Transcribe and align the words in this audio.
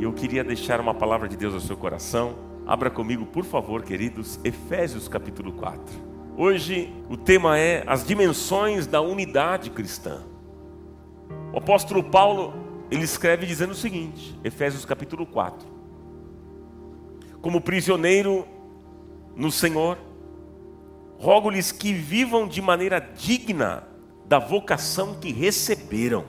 Eu 0.00 0.14
queria 0.14 0.42
deixar 0.42 0.80
uma 0.80 0.94
palavra 0.94 1.28
de 1.28 1.36
Deus 1.36 1.52
ao 1.52 1.60
seu 1.60 1.76
coração. 1.76 2.34
Abra 2.66 2.88
comigo, 2.88 3.26
por 3.26 3.44
favor, 3.44 3.82
queridos, 3.82 4.40
Efésios 4.42 5.06
capítulo 5.08 5.52
4. 5.52 5.82
Hoje 6.38 6.90
o 7.10 7.18
tema 7.18 7.58
é 7.58 7.84
as 7.86 8.06
dimensões 8.06 8.86
da 8.86 9.02
unidade 9.02 9.68
cristã. 9.68 10.22
O 11.52 11.58
apóstolo 11.58 12.02
Paulo 12.02 12.54
ele 12.90 13.04
escreve 13.04 13.44
dizendo 13.44 13.72
o 13.72 13.74
seguinte, 13.74 14.34
Efésios 14.42 14.86
capítulo 14.86 15.26
4. 15.26 15.68
Como 17.42 17.60
prisioneiro 17.60 18.48
no 19.36 19.52
Senhor, 19.52 19.98
rogo-lhes 21.18 21.72
que 21.72 21.92
vivam 21.92 22.48
de 22.48 22.62
maneira 22.62 23.00
digna 23.00 23.84
da 24.26 24.38
vocação 24.38 25.16
que 25.20 25.30
receberam. 25.30 26.24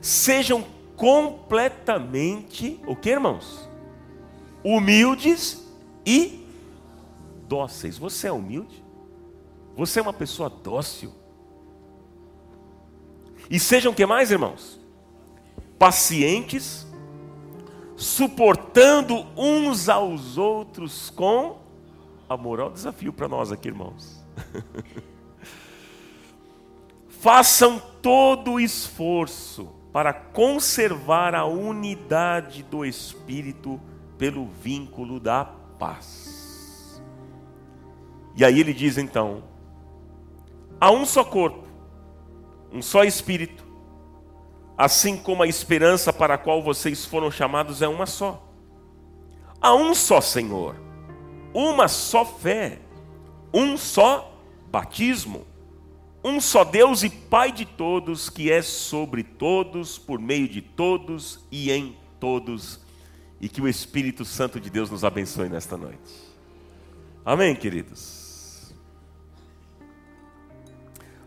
Sejam 0.00 0.64
completamente, 0.96 2.80
o 2.86 2.94
que, 2.94 3.10
irmãos? 3.10 3.68
Humildes 4.64 5.66
e 6.04 6.46
dóceis. 7.48 7.98
Você 7.98 8.28
é 8.28 8.32
humilde? 8.32 8.82
Você 9.76 9.98
é 9.98 10.02
uma 10.02 10.12
pessoa 10.12 10.48
dócil? 10.48 11.12
E 13.50 13.58
sejam 13.58 13.92
que 13.92 14.06
mais, 14.06 14.30
irmãos? 14.30 14.82
pacientes, 15.82 16.86
suportando 17.96 19.26
uns 19.36 19.88
aos 19.88 20.38
outros 20.38 21.10
com 21.10 21.58
amor. 22.28 22.60
Olha 22.60 22.70
o 22.70 22.72
desafio 22.72 23.12
para 23.12 23.26
nós 23.26 23.50
aqui, 23.50 23.66
irmãos. 23.66 24.24
Façam 27.08 27.82
todo 28.00 28.52
o 28.52 28.60
esforço 28.60 29.70
para 29.92 30.12
conservar 30.12 31.34
a 31.34 31.44
unidade 31.44 32.62
do 32.62 32.84
Espírito 32.84 33.80
pelo 34.16 34.46
vínculo 34.46 35.20
da 35.20 35.44
paz. 35.44 37.02
E 38.36 38.44
aí 38.44 38.58
ele 38.58 38.72
diz 38.72 38.96
então: 38.98 39.42
há 40.80 40.90
um 40.90 41.04
só 41.04 41.22
corpo, 41.22 41.66
um 42.72 42.80
só 42.80 43.04
Espírito 43.04 43.72
assim 44.76 45.16
como 45.16 45.42
a 45.42 45.46
esperança 45.46 46.12
para 46.12 46.34
a 46.34 46.38
qual 46.38 46.62
vocês 46.62 47.04
foram 47.04 47.30
chamados 47.30 47.82
é 47.82 47.88
uma 47.88 48.06
só. 48.06 48.42
Há 49.60 49.74
um 49.74 49.94
só 49.94 50.20
Senhor, 50.20 50.74
uma 51.54 51.86
só 51.86 52.24
fé, 52.24 52.80
um 53.54 53.76
só 53.76 54.36
batismo, 54.72 55.46
um 56.24 56.40
só 56.40 56.64
Deus 56.64 57.02
e 57.02 57.10
Pai 57.10 57.50
de 57.50 57.64
todos, 57.64 58.30
que 58.30 58.50
é 58.50 58.62
sobre 58.62 59.22
todos, 59.22 59.98
por 59.98 60.20
meio 60.20 60.48
de 60.48 60.62
todos 60.62 61.44
e 61.50 61.70
em 61.70 61.96
todos, 62.20 62.80
e 63.40 63.48
que 63.48 63.60
o 63.60 63.68
Espírito 63.68 64.24
Santo 64.24 64.60
de 64.60 64.70
Deus 64.70 64.90
nos 64.90 65.04
abençoe 65.04 65.48
nesta 65.48 65.76
noite. 65.76 66.32
Amém, 67.24 67.56
queridos? 67.56 68.72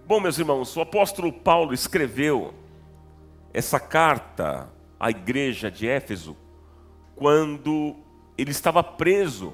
Bom, 0.07 0.19
meus 0.19 0.37
irmãos, 0.37 0.75
o 0.77 0.81
apóstolo 0.81 1.33
Paulo 1.33 1.73
escreveu 1.73 2.53
essa 3.53 3.79
carta 3.79 4.69
à 4.99 5.09
igreja 5.09 5.71
de 5.71 5.87
Éfeso 5.87 6.37
quando 7.15 7.95
ele 8.37 8.51
estava 8.51 8.83
preso 8.83 9.53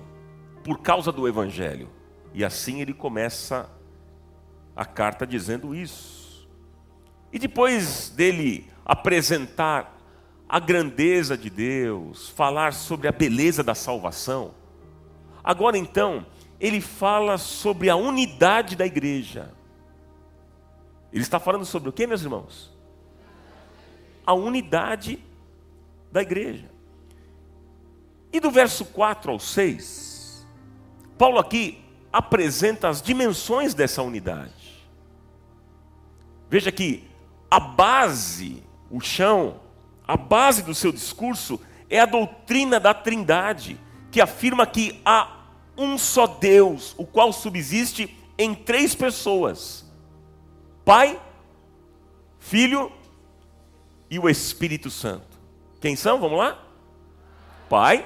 por 0.63 0.79
causa 0.79 1.11
do 1.11 1.27
evangelho. 1.27 1.89
E 2.33 2.43
assim 2.43 2.81
ele 2.81 2.93
começa 2.93 3.69
a 3.69 3.80
carta 4.85 5.25
dizendo 5.25 5.75
isso. 5.75 6.47
E 7.31 7.39
depois 7.39 8.09
dele 8.09 8.69
apresentar 8.85 9.97
a 10.47 10.59
grandeza 10.59 11.37
de 11.37 11.49
Deus, 11.49 12.29
falar 12.29 12.73
sobre 12.73 13.07
a 13.07 13.11
beleza 13.11 13.63
da 13.63 13.73
salvação, 13.75 14.53
agora 15.43 15.77
então 15.77 16.25
ele 16.59 16.81
fala 16.81 17.37
sobre 17.37 17.89
a 17.89 17.95
unidade 17.95 18.75
da 18.75 18.85
igreja. 18.85 19.53
Ele 21.11 21.23
está 21.23 21.39
falando 21.39 21.65
sobre 21.65 21.89
o 21.89 21.93
que, 21.93 22.05
meus 22.07 22.21
irmãos? 22.21 22.71
a 24.25 24.33
unidade 24.33 25.19
da 26.11 26.21
igreja. 26.21 26.69
E 28.31 28.39
do 28.39 28.49
verso 28.49 28.85
4 28.85 29.31
ao 29.31 29.39
6, 29.39 30.47
Paulo 31.17 31.39
aqui 31.39 31.83
apresenta 32.11 32.87
as 32.87 33.01
dimensões 33.01 33.73
dessa 33.73 34.01
unidade. 34.01 34.60
Veja 36.51 36.69
que 36.69 37.07
a 37.49 37.61
base, 37.61 38.61
o 38.89 38.99
chão, 38.99 39.61
a 40.05 40.17
base 40.17 40.61
do 40.61 40.75
seu 40.75 40.91
discurso 40.91 41.57
é 41.89 41.97
a 41.97 42.05
doutrina 42.05 42.77
da 42.77 42.93
Trindade, 42.93 43.79
que 44.11 44.19
afirma 44.19 44.67
que 44.67 44.99
há 45.05 45.45
um 45.77 45.97
só 45.97 46.27
Deus, 46.27 46.93
o 46.97 47.05
qual 47.05 47.31
subsiste 47.31 48.13
em 48.37 48.53
três 48.53 48.93
pessoas: 48.93 49.89
Pai, 50.83 51.17
Filho 52.37 52.91
e 54.09 54.19
o 54.19 54.27
Espírito 54.27 54.89
Santo. 54.89 55.39
Quem 55.79 55.95
são? 55.95 56.19
Vamos 56.19 56.37
lá? 56.37 56.61
Pai, 57.69 58.05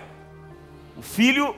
o 0.95 1.01
Filho 1.01 1.55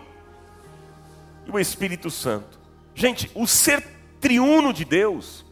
e 1.46 1.52
o 1.52 1.60
Espírito 1.60 2.10
Santo. 2.10 2.58
Gente, 2.96 3.30
o 3.36 3.46
ser 3.46 3.86
triuno 4.22 4.72
de 4.72 4.86
Deus 4.86 5.46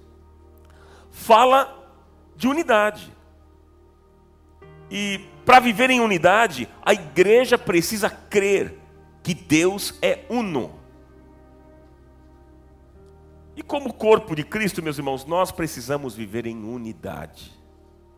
fala 1.15 1.89
de 2.35 2.45
unidade. 2.45 3.11
E 4.91 5.21
para 5.45 5.59
viver 5.59 5.89
em 5.89 6.01
unidade, 6.01 6.67
a 6.83 6.93
igreja 6.93 7.57
precisa 7.57 8.09
crer 8.09 8.77
que 9.23 9.33
Deus 9.33 9.97
é 10.01 10.25
uno. 10.29 10.77
E 13.55 13.63
como 13.63 13.93
corpo 13.93 14.35
de 14.35 14.43
Cristo, 14.43 14.83
meus 14.83 14.97
irmãos, 14.97 15.25
nós 15.25 15.51
precisamos 15.51 16.13
viver 16.13 16.45
em 16.45 16.63
unidade. 16.63 17.53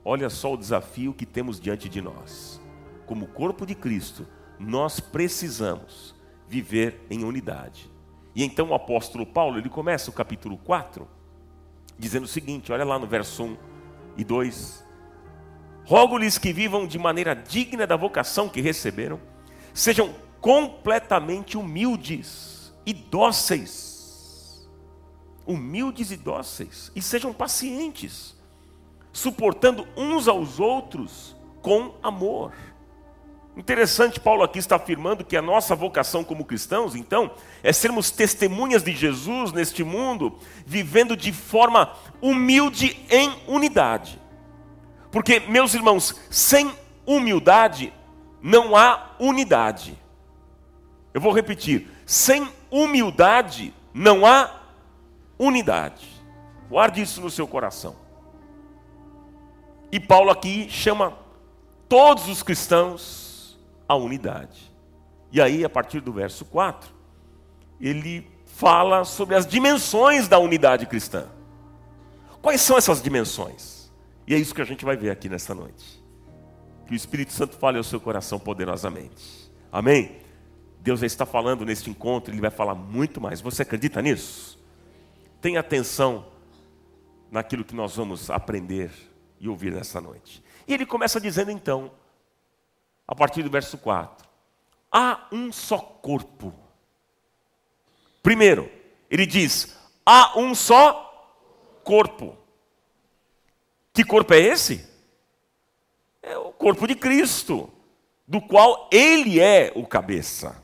Olha 0.03 0.29
só 0.29 0.53
o 0.53 0.57
desafio 0.57 1.13
que 1.13 1.25
temos 1.25 1.59
diante 1.59 1.87
de 1.87 2.01
nós. 2.01 2.59
Como 3.05 3.27
corpo 3.27 3.65
de 3.65 3.75
Cristo, 3.75 4.27
nós 4.59 4.99
precisamos 4.99 6.15
viver 6.47 7.05
em 7.11 7.23
unidade. 7.23 7.91
E 8.35 8.43
então 8.43 8.69
o 8.69 8.73
apóstolo 8.73 9.25
Paulo, 9.25 9.59
ele 9.59 9.69
começa 9.69 10.09
o 10.09 10.13
capítulo 10.13 10.57
4 10.57 11.16
dizendo 11.97 12.25
o 12.25 12.27
seguinte, 12.27 12.71
olha 12.71 12.85
lá 12.85 12.97
no 12.99 13.07
verso 13.07 13.43
1 13.43 13.57
e 14.17 14.23
2: 14.23 14.85
Rogo-lhes 15.85 16.37
que 16.37 16.53
vivam 16.53 16.85
de 16.85 16.99
maneira 16.99 17.35
digna 17.35 17.87
da 17.87 17.95
vocação 17.95 18.49
que 18.49 18.61
receberam, 18.61 19.19
sejam 19.73 20.13
completamente 20.41 21.57
humildes 21.57 22.73
e 22.85 22.93
dóceis. 22.93 24.67
Humildes 25.45 26.11
e 26.11 26.17
dóceis, 26.17 26.91
e 26.93 27.01
sejam 27.01 27.33
pacientes 27.33 28.37
suportando 29.17 29.87
uns 29.97 30.27
aos 30.27 30.59
outros 30.59 31.35
com 31.61 31.95
amor. 32.03 32.53
Interessante, 33.57 34.19
Paulo 34.19 34.43
aqui 34.43 34.59
está 34.59 34.75
afirmando 34.75 35.25
que 35.25 35.35
a 35.35 35.41
nossa 35.41 35.75
vocação 35.75 36.23
como 36.23 36.45
cristãos, 36.45 36.93
então, 36.93 37.31
é 37.63 37.73
sermos 37.73 38.11
testemunhas 38.11 38.83
de 38.83 38.95
Jesus 38.95 39.51
neste 39.51 39.83
mundo, 39.83 40.37
vivendo 40.63 41.17
de 41.17 41.33
forma 41.33 41.91
humilde 42.21 43.03
em 43.09 43.33
unidade. 43.47 44.21
Porque, 45.11 45.39
meus 45.39 45.73
irmãos, 45.73 46.15
sem 46.29 46.71
humildade 47.03 47.91
não 48.43 48.75
há 48.75 49.15
unidade. 49.19 49.97
Eu 51.11 51.19
vou 51.19 51.33
repetir: 51.33 51.89
sem 52.05 52.47
humildade 52.69 53.73
não 53.91 54.23
há 54.23 54.51
unidade. 55.39 56.07
Guarde 56.69 57.01
isso 57.01 57.21
no 57.21 57.31
seu 57.31 57.47
coração. 57.47 57.95
E 59.91 59.99
Paulo 59.99 60.29
aqui 60.29 60.69
chama 60.69 61.17
todos 61.89 62.27
os 62.27 62.43
cristãos 62.43 63.26
à 63.87 63.95
unidade. 63.95 64.71
E 65.31 65.41
aí, 65.41 65.63
a 65.63 65.69
partir 65.69 65.99
do 65.99 66.11
verso 66.11 66.45
4, 66.45 66.89
ele 67.79 68.27
fala 68.45 69.03
sobre 69.03 69.35
as 69.35 69.45
dimensões 69.45 70.27
da 70.27 70.39
unidade 70.39 70.85
cristã. 70.85 71.27
Quais 72.41 72.61
são 72.61 72.77
essas 72.77 73.01
dimensões? 73.01 73.91
E 74.25 74.33
é 74.33 74.37
isso 74.37 74.53
que 74.53 74.61
a 74.61 74.65
gente 74.65 74.85
vai 74.85 74.95
ver 74.95 75.09
aqui 75.09 75.29
nesta 75.29 75.53
noite. 75.53 76.03
Que 76.85 76.93
o 76.93 76.95
Espírito 76.95 77.33
Santo 77.33 77.57
fale 77.57 77.77
ao 77.77 77.83
seu 77.83 77.99
coração 77.99 78.39
poderosamente. 78.39 79.51
Amém? 79.71 80.17
Deus 80.79 81.01
está 81.01 81.25
falando 81.25 81.65
neste 81.65 81.89
encontro, 81.89 82.33
Ele 82.33 82.41
vai 82.41 82.49
falar 82.49 82.75
muito 82.75 83.19
mais. 83.19 83.41
Você 83.41 83.61
acredita 83.61 84.01
nisso? 84.01 84.57
Tenha 85.41 85.59
atenção 85.59 86.25
naquilo 87.29 87.63
que 87.63 87.75
nós 87.75 87.95
vamos 87.95 88.29
aprender 88.29 88.91
e 89.39 89.49
ouvir 89.49 89.73
nessa 89.73 89.99
noite. 89.99 90.43
E 90.67 90.73
ele 90.73 90.85
começa 90.85 91.19
dizendo 91.19 91.51
então, 91.51 91.91
a 93.07 93.15
partir 93.15 93.43
do 93.43 93.49
verso 93.49 93.77
4: 93.77 94.27
Há 94.91 95.27
um 95.31 95.51
só 95.51 95.77
corpo. 95.77 96.53
Primeiro, 98.21 98.69
ele 99.09 99.25
diz: 99.25 99.77
há 100.05 100.37
um 100.37 100.53
só 100.53 101.03
corpo. 101.83 102.37
Que 103.93 104.03
corpo 104.03 104.33
é 104.33 104.39
esse? 104.39 104.85
É 106.21 106.37
o 106.37 106.51
corpo 106.51 106.85
de 106.85 106.95
Cristo, 106.95 107.71
do 108.27 108.41
qual 108.41 108.89
ele 108.91 109.39
é 109.39 109.71
o 109.75 109.87
cabeça. 109.87 110.63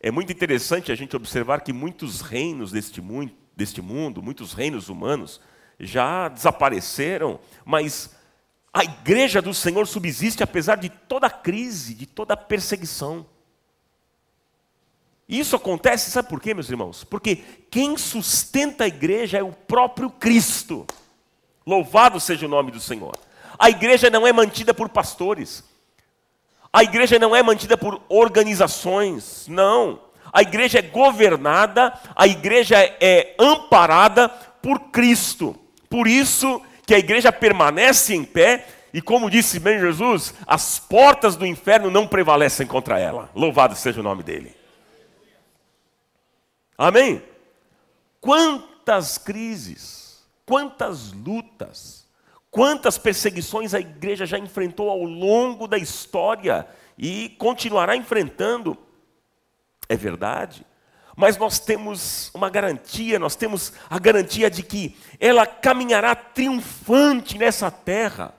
É 0.00 0.10
muito 0.10 0.32
interessante 0.32 0.90
a 0.90 0.94
gente 0.94 1.14
observar 1.16 1.60
que 1.60 1.72
muitos 1.72 2.20
reinos 2.20 2.72
deste 2.72 3.00
mundo, 3.00 3.32
deste 3.54 3.80
mundo, 3.80 4.22
muitos 4.22 4.52
reinos 4.52 4.88
humanos, 4.88 5.40
já 5.78 6.28
desapareceram, 6.28 7.38
mas 7.64 8.15
a 8.76 8.84
igreja 8.84 9.40
do 9.40 9.54
Senhor 9.54 9.86
subsiste 9.86 10.42
apesar 10.42 10.76
de 10.76 10.90
toda 10.90 11.30
crise, 11.30 11.94
de 11.94 12.04
toda 12.04 12.36
perseguição. 12.36 13.24
E 15.26 15.40
isso 15.40 15.56
acontece, 15.56 16.10
sabe 16.10 16.28
por 16.28 16.38
quê, 16.38 16.52
meus 16.52 16.68
irmãos? 16.68 17.02
Porque 17.02 17.36
quem 17.70 17.96
sustenta 17.96 18.84
a 18.84 18.86
igreja 18.86 19.38
é 19.38 19.42
o 19.42 19.50
próprio 19.50 20.10
Cristo. 20.10 20.86
Louvado 21.66 22.20
seja 22.20 22.44
o 22.44 22.50
nome 22.50 22.70
do 22.70 22.78
Senhor. 22.78 23.16
A 23.58 23.70
igreja 23.70 24.10
não 24.10 24.26
é 24.26 24.32
mantida 24.32 24.74
por 24.74 24.90
pastores. 24.90 25.64
A 26.70 26.82
igreja 26.84 27.18
não 27.18 27.34
é 27.34 27.42
mantida 27.42 27.78
por 27.78 28.02
organizações, 28.10 29.46
não. 29.48 30.00
A 30.30 30.42
igreja 30.42 30.80
é 30.80 30.82
governada, 30.82 31.98
a 32.14 32.26
igreja 32.26 32.76
é 33.00 33.34
amparada 33.38 34.28
por 34.28 34.90
Cristo. 34.90 35.56
Por 35.88 36.06
isso 36.06 36.60
que 36.86 36.94
a 36.94 36.98
igreja 36.98 37.32
permanece 37.32 38.14
em 38.14 38.24
pé 38.24 38.66
e, 38.94 39.02
como 39.02 39.28
disse 39.28 39.58
bem 39.58 39.78
Jesus, 39.78 40.32
as 40.46 40.78
portas 40.78 41.36
do 41.36 41.44
inferno 41.44 41.90
não 41.90 42.06
prevalecem 42.06 42.66
contra 42.66 42.98
ela. 42.98 43.28
Louvado 43.34 43.74
seja 43.74 44.00
o 44.00 44.04
nome 44.04 44.22
dele. 44.22 44.54
Amém? 46.78 47.22
Quantas 48.20 49.18
crises, 49.18 50.24
quantas 50.46 51.12
lutas, 51.12 52.06
Quantas 52.56 52.96
perseguições 52.96 53.74
a 53.74 53.80
igreja 53.80 54.24
já 54.24 54.38
enfrentou 54.38 54.88
ao 54.88 55.02
longo 55.02 55.68
da 55.68 55.76
história 55.76 56.66
e 56.96 57.28
continuará 57.38 57.94
enfrentando. 57.94 58.78
É 59.86 59.94
verdade. 59.94 60.64
Mas 61.16 61.36
nós 61.38 61.58
temos 61.58 62.30
uma 62.34 62.50
garantia, 62.50 63.18
nós 63.18 63.34
temos 63.34 63.72
a 63.90 63.98
garantia 63.98 64.50
de 64.50 64.62
que 64.62 64.94
ela 65.18 65.46
caminhará 65.46 66.14
triunfante 66.14 67.38
nessa 67.38 67.70
terra, 67.70 68.34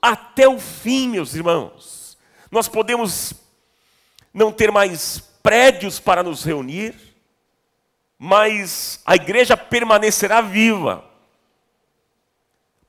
até 0.00 0.48
o 0.48 0.58
fim, 0.58 1.08
meus 1.08 1.34
irmãos. 1.34 2.18
Nós 2.50 2.66
podemos 2.66 3.34
não 4.32 4.50
ter 4.50 4.72
mais 4.72 5.20
prédios 5.42 6.00
para 6.00 6.22
nos 6.22 6.42
reunir, 6.42 6.94
mas 8.18 9.00
a 9.04 9.14
igreja 9.14 9.56
permanecerá 9.56 10.40
viva 10.40 11.12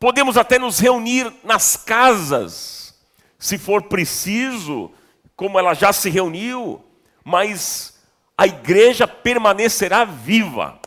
Podemos 0.03 0.35
até 0.35 0.59
nos 0.59 0.79
reunir 0.79 1.33
nas 1.45 1.77
casas, 1.77 2.93
se 3.39 3.57
for 3.57 3.83
preciso, 3.83 4.91
como 5.33 5.57
ela 5.57 5.73
já 5.73 5.93
se 5.93 6.09
reuniu, 6.09 6.83
mas 7.23 7.92
a 8.37 8.47
igreja 8.47 9.07
permanecerá 9.07 10.03
viva. 10.03 10.79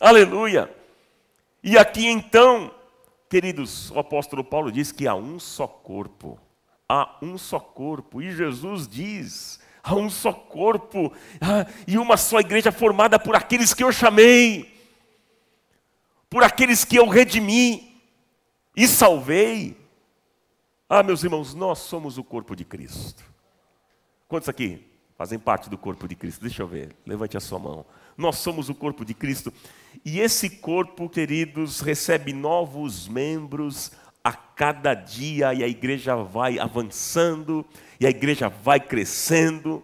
Aleluia. 0.00 0.74
E 1.62 1.78
aqui 1.78 2.06
então, 2.06 2.74
queridos, 3.30 3.90
o 3.90 3.98
apóstolo 3.98 4.42
Paulo 4.42 4.72
diz 4.72 4.90
que 4.90 5.06
há 5.06 5.14
um 5.14 5.38
só 5.38 5.66
corpo. 5.66 6.38
Há 6.88 7.16
um 7.22 7.38
só 7.38 7.60
corpo. 7.60 8.20
E 8.20 8.34
Jesus 8.34 8.88
diz: 8.88 9.60
há 9.82 9.94
um 9.94 10.10
só 10.10 10.32
corpo 10.32 11.12
e 11.86 11.96
uma 11.96 12.16
só 12.16 12.40
igreja 12.40 12.72
formada 12.72 13.18
por 13.18 13.36
aqueles 13.36 13.72
que 13.72 13.84
eu 13.84 13.92
chamei, 13.92 14.76
por 16.28 16.42
aqueles 16.42 16.84
que 16.84 16.96
eu 16.96 17.08
redimi 17.08 18.02
e 18.76 18.88
salvei. 18.88 19.76
Ah, 20.88 21.02
meus 21.02 21.22
irmãos, 21.22 21.54
nós 21.54 21.78
somos 21.78 22.18
o 22.18 22.24
corpo 22.24 22.56
de 22.56 22.64
Cristo. 22.64 23.24
Quantos 24.28 24.48
aqui 24.48 24.91
fazem 25.22 25.38
parte 25.38 25.70
do 25.70 25.78
corpo 25.78 26.08
de 26.08 26.16
Cristo? 26.16 26.40
Deixa 26.40 26.64
eu 26.64 26.66
ver, 26.66 26.96
levante 27.06 27.36
a 27.36 27.40
sua 27.40 27.56
mão. 27.56 27.86
Nós 28.18 28.38
somos 28.38 28.68
o 28.68 28.74
corpo 28.74 29.04
de 29.04 29.14
Cristo. 29.14 29.52
E 30.04 30.18
esse 30.18 30.50
corpo, 30.50 31.08
queridos, 31.08 31.78
recebe 31.78 32.32
novos 32.32 33.06
membros 33.06 33.92
a 34.24 34.32
cada 34.32 34.94
dia, 34.94 35.54
e 35.54 35.62
a 35.62 35.68
igreja 35.68 36.16
vai 36.16 36.58
avançando, 36.58 37.64
e 38.00 38.06
a 38.06 38.10
igreja 38.10 38.48
vai 38.48 38.80
crescendo, 38.80 39.80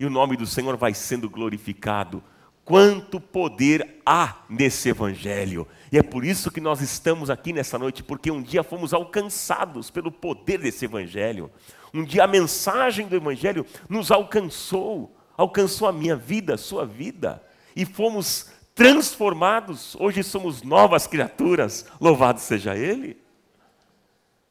e 0.00 0.04
o 0.04 0.10
nome 0.10 0.36
do 0.36 0.44
Senhor 0.44 0.76
vai 0.76 0.92
sendo 0.92 1.30
glorificado. 1.30 2.20
Quanto 2.64 3.20
poder 3.20 4.00
há 4.06 4.44
nesse 4.48 4.88
evangelho! 4.88 5.68
E 5.94 5.98
é 5.98 6.02
por 6.02 6.24
isso 6.24 6.50
que 6.50 6.60
nós 6.60 6.80
estamos 6.80 7.30
aqui 7.30 7.52
nessa 7.52 7.78
noite, 7.78 8.02
porque 8.02 8.28
um 8.28 8.42
dia 8.42 8.64
fomos 8.64 8.92
alcançados 8.92 9.92
pelo 9.92 10.10
poder 10.10 10.58
desse 10.58 10.86
Evangelho. 10.86 11.48
Um 11.94 12.02
dia 12.02 12.24
a 12.24 12.26
mensagem 12.26 13.06
do 13.06 13.14
Evangelho 13.14 13.64
nos 13.88 14.10
alcançou, 14.10 15.16
alcançou 15.36 15.86
a 15.86 15.92
minha 15.92 16.16
vida, 16.16 16.54
a 16.54 16.58
sua 16.58 16.84
vida, 16.84 17.40
e 17.76 17.84
fomos 17.84 18.50
transformados. 18.74 19.94
Hoje 20.00 20.24
somos 20.24 20.64
novas 20.64 21.06
criaturas, 21.06 21.86
louvado 22.00 22.40
seja 22.40 22.76
Ele. 22.76 23.16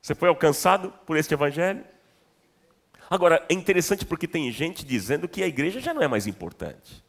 Você 0.01 0.15
foi 0.15 0.29
alcançado 0.29 0.93
por 1.05 1.17
este 1.17 1.33
Evangelho? 1.33 1.83
Agora, 3.09 3.45
é 3.49 3.53
interessante 3.53 4.05
porque 4.05 4.29
tem 4.29 4.49
gente 4.49 4.85
dizendo 4.85 5.27
que 5.27 5.43
a 5.43 5.47
igreja 5.47 5.81
já 5.81 5.93
não 5.93 6.01
é 6.01 6.07
mais 6.07 6.25
importante. 6.25 7.02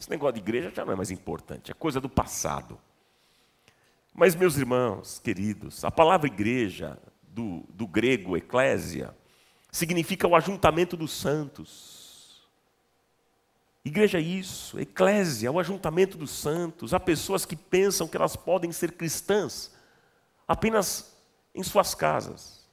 Esse 0.00 0.08
negócio 0.08 0.32
de 0.32 0.40
igreja 0.40 0.72
já 0.74 0.82
não 0.82 0.94
é 0.94 0.96
mais 0.96 1.10
importante, 1.10 1.70
é 1.70 1.74
coisa 1.74 2.00
do 2.00 2.08
passado. 2.08 2.80
Mas, 4.14 4.34
meus 4.34 4.56
irmãos 4.56 5.18
queridos, 5.18 5.84
a 5.84 5.90
palavra 5.90 6.26
igreja, 6.26 6.98
do, 7.22 7.64
do 7.68 7.86
grego 7.86 8.36
eclésia, 8.36 9.14
significa 9.70 10.26
o 10.26 10.34
ajuntamento 10.34 10.96
dos 10.96 11.12
santos. 11.12 12.42
Igreja 13.84 14.18
é 14.18 14.22
isso, 14.22 14.80
eclésia, 14.80 15.48
é 15.48 15.50
o 15.50 15.60
ajuntamento 15.60 16.18
dos 16.18 16.30
santos. 16.30 16.92
Há 16.92 16.98
pessoas 16.98 17.44
que 17.44 17.54
pensam 17.54 18.08
que 18.08 18.16
elas 18.16 18.36
podem 18.36 18.72
ser 18.72 18.92
cristãs 18.92 19.70
apenas 20.48 21.14
em 21.54 21.62
suas 21.62 21.94
casas. 21.94 22.66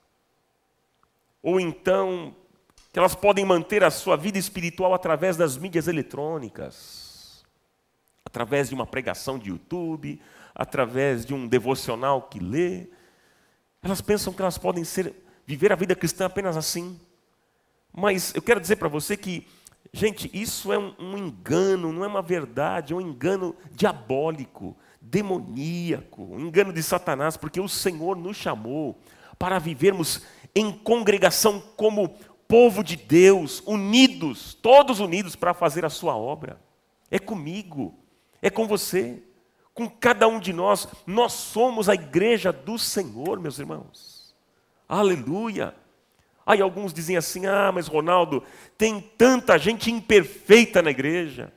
Ou 1.43 1.59
então, 1.59 2.35
que 2.91 2.99
elas 2.99 3.15
podem 3.15 3.45
manter 3.45 3.83
a 3.83 3.91
sua 3.91 4.17
vida 4.17 4.37
espiritual 4.37 4.93
através 4.93 5.37
das 5.37 5.55
mídias 5.55 5.87
eletrônicas, 5.87 7.06
através 8.27 8.67
de 8.67 8.75
uma 8.75 8.85
pregação 8.85 9.39
de 9.39 9.49
YouTube, 9.49 10.21
através 10.53 11.25
de 11.25 11.33
um 11.33 11.47
devocional 11.47 12.23
que 12.23 12.39
lê. 12.39 12.87
Elas 13.81 14.01
pensam 14.01 14.33
que 14.33 14.41
elas 14.41 14.57
podem 14.57 14.83
ser, 14.83 15.13
viver 15.45 15.71
a 15.71 15.77
vida 15.77 15.95
cristã 15.95 16.25
apenas 16.25 16.57
assim. 16.57 16.99
Mas 17.93 18.35
eu 18.35 18.41
quero 18.41 18.59
dizer 18.59 18.75
para 18.75 18.89
você 18.89 19.15
que, 19.15 19.47
gente, 19.93 20.29
isso 20.33 20.73
é 20.73 20.77
um, 20.77 20.93
um 20.99 21.17
engano, 21.17 21.93
não 21.93 22.03
é 22.03 22.07
uma 22.07 22.21
verdade, 22.21 22.91
é 22.91 22.95
um 22.95 23.01
engano 23.01 23.55
diabólico, 23.71 24.75
demoníaco, 24.99 26.21
um 26.21 26.41
engano 26.41 26.73
de 26.73 26.83
Satanás, 26.83 27.37
porque 27.37 27.61
o 27.61 27.69
Senhor 27.69 28.17
nos 28.17 28.35
chamou 28.35 28.99
para 29.39 29.57
vivermos 29.57 30.21
em 30.53 30.69
congregação 30.69 31.63
como 31.77 32.09
povo 32.45 32.83
de 32.83 32.97
Deus, 32.97 33.63
unidos, 33.65 34.53
todos 34.53 34.99
unidos 34.99 35.33
para 35.33 35.53
fazer 35.53 35.85
a 35.85 35.89
sua 35.89 36.17
obra. 36.17 36.59
É 37.09 37.17
comigo, 37.17 37.97
é 38.41 38.49
com 38.49 38.67
você 38.67 39.21
com 39.77 39.87
cada 39.87 40.27
um 40.27 40.39
de 40.39 40.51
nós. 40.51 40.87
Nós 41.05 41.33
somos 41.33 41.87
a 41.87 41.93
igreja 41.93 42.51
do 42.51 42.79
Senhor, 42.79 43.39
meus 43.39 43.59
irmãos. 43.59 44.35
Aleluia. 44.89 45.75
Aí 46.43 46.61
alguns 46.61 46.91
dizem 46.91 47.15
assim: 47.15 47.45
ah, 47.45 47.71
mas 47.71 47.85
Ronaldo, 47.85 48.43
tem 48.75 48.99
tanta 48.99 49.55
gente 49.59 49.91
imperfeita 49.91 50.81
na 50.81 50.89
igreja. 50.89 51.53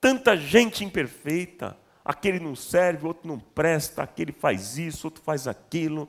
Tanta 0.00 0.36
gente 0.36 0.84
imperfeita. 0.84 1.78
Aquele 2.04 2.40
não 2.40 2.56
serve, 2.56 3.06
outro 3.06 3.28
não 3.28 3.38
presta, 3.38 4.02
aquele 4.02 4.32
faz 4.32 4.76
isso, 4.76 5.06
outro 5.06 5.22
faz 5.22 5.46
aquilo. 5.46 6.08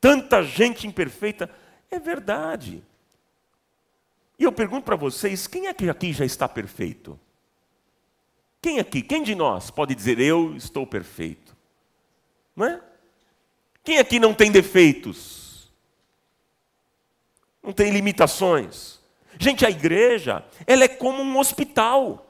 Tanta 0.00 0.44
gente 0.44 0.86
imperfeita. 0.86 1.50
É 1.90 1.98
verdade. 1.98 2.84
E 4.38 4.44
eu 4.44 4.52
pergunto 4.52 4.84
para 4.84 4.94
vocês: 4.94 5.48
quem 5.48 5.66
é 5.66 5.74
que 5.74 5.90
aqui 5.90 6.12
já 6.12 6.24
está 6.24 6.48
perfeito? 6.48 7.18
Quem 8.62 8.78
aqui, 8.78 9.00
quem 9.00 9.22
de 9.22 9.34
nós 9.34 9.70
pode 9.70 9.94
dizer 9.94 10.18
eu 10.18 10.54
estou 10.54 10.86
perfeito? 10.86 11.56
Não 12.54 12.66
é? 12.66 12.80
Quem 13.82 13.98
aqui 13.98 14.18
não 14.18 14.34
tem 14.34 14.52
defeitos? 14.52 15.72
Não 17.62 17.72
tem 17.72 17.90
limitações? 17.90 19.00
Gente, 19.38 19.64
a 19.64 19.70
igreja, 19.70 20.44
ela 20.66 20.84
é 20.84 20.88
como 20.88 21.22
um 21.22 21.38
hospital, 21.38 22.26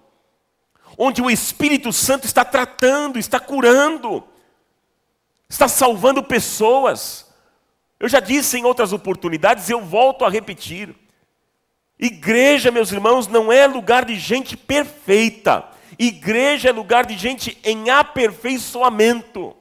onde 0.96 1.20
o 1.20 1.30
Espírito 1.30 1.92
Santo 1.92 2.24
está 2.24 2.44
tratando, 2.44 3.18
está 3.18 3.40
curando, 3.40 4.22
está 5.48 5.66
salvando 5.66 6.22
pessoas. 6.22 7.28
Eu 7.98 8.08
já 8.08 8.20
disse 8.20 8.56
em 8.56 8.64
outras 8.64 8.92
oportunidades, 8.92 9.68
eu 9.68 9.84
volto 9.84 10.24
a 10.24 10.30
repetir. 10.30 10.94
Igreja, 11.98 12.70
meus 12.70 12.92
irmãos, 12.92 13.26
não 13.26 13.52
é 13.52 13.66
lugar 13.66 14.04
de 14.04 14.14
gente 14.14 14.56
perfeita. 14.56 15.68
Igreja 16.02 16.70
é 16.70 16.72
lugar 16.72 17.04
de 17.04 17.14
gente 17.14 17.58
em 17.62 17.90
aperfeiçoamento. 17.90 19.54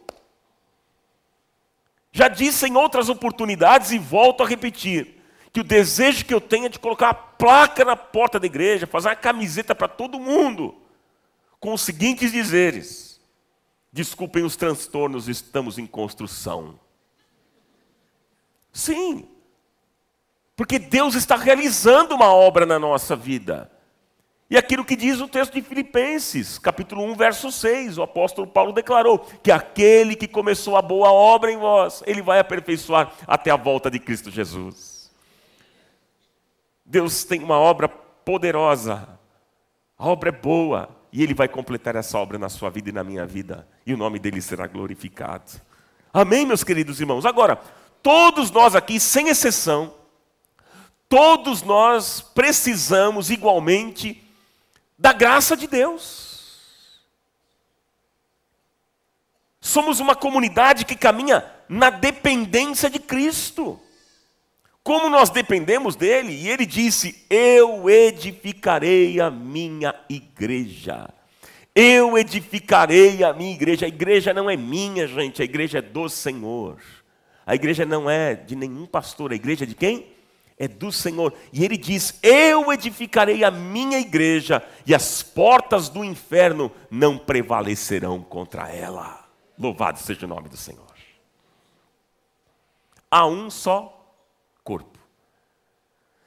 Já 2.13 2.29
disse 2.29 2.65
em 2.65 2.77
outras 2.77 3.09
oportunidades 3.09 3.91
e 3.91 3.99
volto 3.99 4.41
a 4.41 4.47
repetir 4.47 5.21
que 5.51 5.59
o 5.59 5.65
desejo 5.65 6.23
que 6.23 6.33
eu 6.33 6.39
tenho 6.39 6.67
é 6.67 6.69
de 6.69 6.79
colocar 6.79 7.09
a 7.09 7.13
placa 7.13 7.83
na 7.83 7.97
porta 7.97 8.39
da 8.39 8.45
igreja, 8.45 8.87
fazer 8.87 9.09
uma 9.09 9.17
camiseta 9.17 9.75
para 9.75 9.89
todo 9.89 10.17
mundo, 10.17 10.81
com 11.59 11.73
os 11.73 11.81
seguintes 11.81 12.31
dizeres: 12.31 13.19
Desculpem 13.91 14.45
os 14.45 14.55
transtornos, 14.55 15.27
estamos 15.27 15.77
em 15.77 15.85
construção. 15.85 16.79
Sim, 18.71 19.27
porque 20.55 20.79
Deus 20.79 21.15
está 21.15 21.35
realizando 21.35 22.15
uma 22.15 22.33
obra 22.33 22.65
na 22.65 22.79
nossa 22.79 23.13
vida. 23.13 23.69
E 24.49 24.57
aquilo 24.57 24.83
que 24.83 24.95
diz 24.95 25.19
o 25.19 25.27
texto 25.27 25.53
de 25.53 25.61
Filipenses, 25.61 26.57
capítulo 26.57 27.03
1, 27.03 27.15
verso 27.15 27.51
6, 27.51 27.99
o 27.99 28.01
apóstolo 28.01 28.47
Paulo 28.47 28.73
declarou 28.73 29.19
que 29.43 29.51
aquele 29.51 30.15
que 30.15 30.27
começou 30.27 30.75
a 30.75 30.81
boa 30.81 31.11
obra 31.11 31.51
em 31.51 31.57
vós, 31.57 32.01
ele 32.07 32.19
vai 32.23 32.39
aperfeiçoar 32.39 33.13
até 33.27 33.51
a 33.51 33.55
volta 33.55 33.91
de 33.91 33.99
Cristo 33.99 34.31
Jesus. 34.31 35.11
Deus 36.83 37.23
tem 37.23 37.43
uma 37.43 37.59
obra 37.59 37.87
poderosa, 37.87 39.07
a 39.95 40.07
obra 40.07 40.29
é 40.29 40.31
boa, 40.31 40.89
e 41.13 41.21
ele 41.21 41.35
vai 41.35 41.47
completar 41.47 41.95
essa 41.95 42.17
obra 42.17 42.39
na 42.39 42.49
sua 42.49 42.71
vida 42.71 42.89
e 42.89 42.93
na 42.93 43.03
minha 43.03 43.27
vida, 43.27 43.67
e 43.85 43.93
o 43.93 43.97
nome 43.97 44.17
dele 44.17 44.41
será 44.41 44.65
glorificado. 44.65 45.61
Amém, 46.11 46.47
meus 46.47 46.63
queridos 46.63 46.99
irmãos? 46.99 47.23
Agora, 47.23 47.61
todos 48.01 48.49
nós 48.49 48.73
aqui, 48.75 48.99
sem 48.99 49.27
exceção, 49.27 49.93
todos 51.07 51.61
nós 51.61 52.19
precisamos 52.19 53.29
igualmente 53.29 54.27
da 54.99 55.13
graça 55.13 55.55
de 55.55 55.65
Deus. 55.65 56.27
Somos 59.61 60.01
uma 60.01 60.15
comunidade 60.15 60.83
que 60.83 60.95
caminha 60.95 61.45
na 61.69 61.89
dependência 61.89 62.89
de 62.89 62.99
Cristo. 62.99 63.79
Como 64.83 65.09
nós 65.09 65.29
dependemos 65.29 65.95
dele, 65.95 66.33
e 66.33 66.49
ele 66.49 66.65
disse: 66.65 67.25
Eu 67.29 67.89
edificarei 67.89 69.21
a 69.21 69.31
minha 69.31 69.95
igreja. 70.09 71.09
Eu 71.73 72.17
edificarei 72.17 73.23
a 73.23 73.31
minha 73.31 73.53
igreja. 73.53 73.85
A 73.85 73.89
igreja 73.89 74.33
não 74.33 74.49
é 74.49 74.57
minha, 74.57 75.07
gente, 75.07 75.41
a 75.41 75.45
igreja 75.45 75.77
é 75.77 75.81
do 75.81 76.09
Senhor. 76.09 76.81
A 77.45 77.55
igreja 77.55 77.85
não 77.85 78.09
é 78.09 78.35
de 78.35 78.55
nenhum 78.55 78.85
pastor, 78.85 79.31
a 79.31 79.35
igreja 79.35 79.63
é 79.63 79.67
de 79.67 79.75
quem? 79.75 80.07
É 80.59 80.67
do 80.67 80.91
Senhor. 80.91 81.33
E 81.53 81.63
ele 81.63 81.77
diz: 81.77 82.19
Eu 82.21 82.71
edificarei 82.73 83.45
a 83.45 83.49
minha 83.49 83.97
igreja, 83.97 84.61
e 84.85 84.93
as 84.93 85.23
portas 85.23 85.87
do 85.87 86.03
inferno 86.03 86.69
não 86.91 87.17
prevalecerão 87.17 88.21
contra 88.21 88.67
ela. 88.67 89.25
Louvado 89.57 89.97
seja 89.97 90.25
o 90.25 90.29
nome 90.29 90.49
do 90.49 90.57
Senhor. 90.57 90.85
Há 93.09 93.25
um 93.25 93.49
só 93.49 94.13
corpo. 94.63 94.99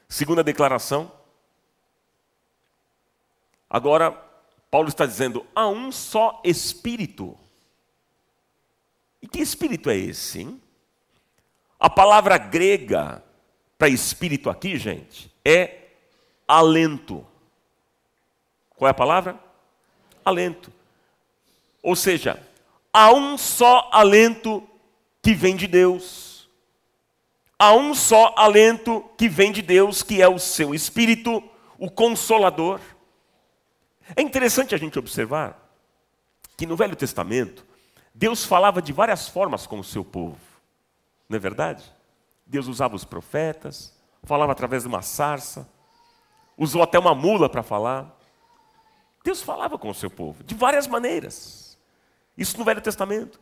Segunda 0.08 0.42
declaração. 0.42 1.12
Agora, 3.68 4.12
Paulo 4.70 4.88
está 4.88 5.04
dizendo: 5.04 5.46
há 5.54 5.68
um 5.68 5.92
só 5.92 6.40
espírito. 6.42 7.38
E 9.20 9.28
que 9.28 9.40
espírito 9.40 9.90
é 9.90 9.96
esse? 9.96 10.40
Hein? 10.40 10.62
A 11.78 11.88
palavra 11.88 12.38
grega 12.38 13.22
para 13.78 13.88
espírito 13.88 14.48
aqui, 14.48 14.78
gente, 14.78 15.32
é 15.44 15.88
alento. 16.46 17.26
Qual 18.76 18.88
é 18.88 18.90
a 18.90 18.94
palavra? 18.94 19.38
Alento. 20.24 20.72
Ou 21.82 21.96
seja, 21.96 22.40
há 22.92 23.12
um 23.12 23.36
só 23.36 23.88
alento 23.92 24.66
que 25.20 25.34
vem 25.34 25.56
de 25.56 25.66
Deus. 25.66 26.48
Há 27.58 27.74
um 27.74 27.94
só 27.94 28.34
alento 28.36 29.08
que 29.16 29.28
vem 29.28 29.52
de 29.52 29.62
Deus, 29.62 30.02
que 30.02 30.20
é 30.20 30.28
o 30.28 30.38
seu 30.38 30.74
espírito, 30.74 31.42
o 31.78 31.90
consolador. 31.90 32.80
É 34.16 34.22
interessante 34.22 34.74
a 34.74 34.78
gente 34.78 34.98
observar 34.98 35.58
que 36.56 36.66
no 36.66 36.76
Velho 36.76 36.96
Testamento, 36.96 37.64
Deus 38.14 38.44
falava 38.44 38.82
de 38.82 38.92
várias 38.92 39.28
formas 39.28 39.66
com 39.66 39.78
o 39.78 39.84
seu 39.84 40.04
povo. 40.04 40.38
Não 41.28 41.36
é 41.36 41.40
verdade? 41.40 41.82
Deus 42.52 42.66
usava 42.66 42.94
os 42.94 43.02
profetas, 43.02 43.94
falava 44.24 44.52
através 44.52 44.82
de 44.82 44.88
uma 44.88 45.00
sarça, 45.00 45.66
usou 46.54 46.82
até 46.82 46.98
uma 46.98 47.14
mula 47.14 47.48
para 47.48 47.62
falar. 47.62 48.14
Deus 49.24 49.40
falava 49.40 49.78
com 49.78 49.88
o 49.88 49.94
seu 49.94 50.10
povo 50.10 50.44
de 50.44 50.54
várias 50.54 50.86
maneiras. 50.86 51.78
Isso 52.36 52.58
no 52.58 52.64
Velho 52.64 52.82
Testamento. 52.82 53.40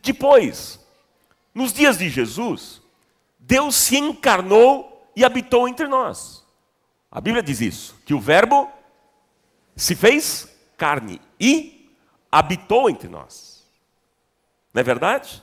Depois, 0.00 0.78
nos 1.52 1.72
dias 1.72 1.98
de 1.98 2.08
Jesus, 2.08 2.80
Deus 3.36 3.74
se 3.74 3.98
encarnou 3.98 5.10
e 5.16 5.24
habitou 5.24 5.66
entre 5.66 5.88
nós. 5.88 6.46
A 7.10 7.20
Bíblia 7.20 7.42
diz 7.42 7.60
isso, 7.60 7.96
que 8.06 8.14
o 8.14 8.20
Verbo 8.20 8.70
se 9.74 9.96
fez 9.96 10.48
carne 10.76 11.20
e 11.40 11.90
habitou 12.30 12.88
entre 12.88 13.08
nós. 13.08 13.66
Não 14.72 14.80
é 14.80 14.84
verdade? 14.84 15.42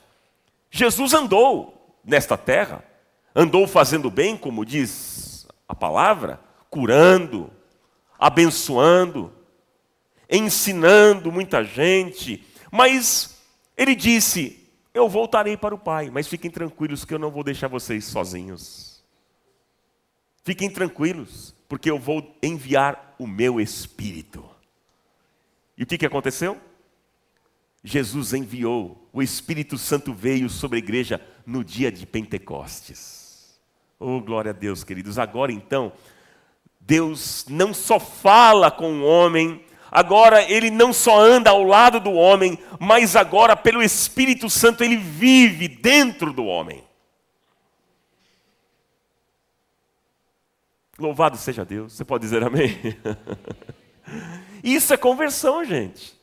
Jesus 0.71 1.13
andou 1.13 1.97
nesta 2.01 2.37
terra, 2.37 2.92
andou 3.35 3.67
fazendo 3.67 4.09
bem, 4.09 4.37
como 4.37 4.65
diz 4.65 5.47
a 5.67 5.75
palavra, 5.75 6.39
curando, 6.69 7.51
abençoando, 8.19 9.33
ensinando 10.29 11.31
muita 11.31 11.63
gente, 11.63 12.45
mas 12.71 13.41
ele 13.77 13.95
disse: 13.95 14.67
Eu 14.93 15.09
voltarei 15.09 15.57
para 15.57 15.75
o 15.75 15.79
Pai, 15.79 16.09
mas 16.09 16.27
fiquem 16.27 16.49
tranquilos 16.49 17.05
que 17.05 17.13
eu 17.13 17.19
não 17.19 17.31
vou 17.31 17.43
deixar 17.43 17.67
vocês 17.67 18.05
sozinhos. 18.05 19.03
Fiquem 20.43 20.69
tranquilos, 20.69 21.55
porque 21.69 21.89
eu 21.89 21.97
vou 21.97 22.35
enviar 22.43 23.15
o 23.17 23.25
meu 23.25 23.61
Espírito. 23.61 24.43
E 25.77 25.83
o 25.83 25.85
que, 25.85 25.97
que 25.97 26.05
aconteceu? 26.05 26.59
Jesus 27.83 28.33
enviou, 28.33 29.09
o 29.11 29.21
Espírito 29.21 29.77
Santo 29.77 30.13
veio 30.13 30.49
sobre 30.49 30.77
a 30.77 30.79
igreja 30.79 31.21
no 31.45 31.63
dia 31.63 31.91
de 31.91 32.05
Pentecostes. 32.05 33.22
Oh, 33.99 34.19
glória 34.19 34.51
a 34.51 34.53
Deus, 34.53 34.83
queridos. 34.83 35.17
Agora 35.17 35.51
então, 35.51 35.93
Deus 36.79 37.45
não 37.47 37.73
só 37.73 37.99
fala 37.99 38.69
com 38.69 38.99
o 38.99 39.05
homem, 39.05 39.63
agora 39.89 40.43
ele 40.43 40.69
não 40.69 40.91
só 40.91 41.19
anda 41.19 41.49
ao 41.49 41.63
lado 41.63 41.99
do 41.99 42.11
homem, 42.11 42.59
mas 42.79 43.15
agora 43.15 43.55
pelo 43.55 43.81
Espírito 43.81 44.49
Santo 44.49 44.83
ele 44.83 44.97
vive 44.97 45.67
dentro 45.67 46.33
do 46.33 46.45
homem. 46.45 46.83
Louvado 50.99 51.37
seja 51.37 51.65
Deus. 51.65 51.93
Você 51.93 52.05
pode 52.05 52.23
dizer 52.23 52.43
amém? 52.43 52.77
Isso 54.63 54.93
é 54.93 54.97
conversão, 54.97 55.63
gente. 55.63 56.13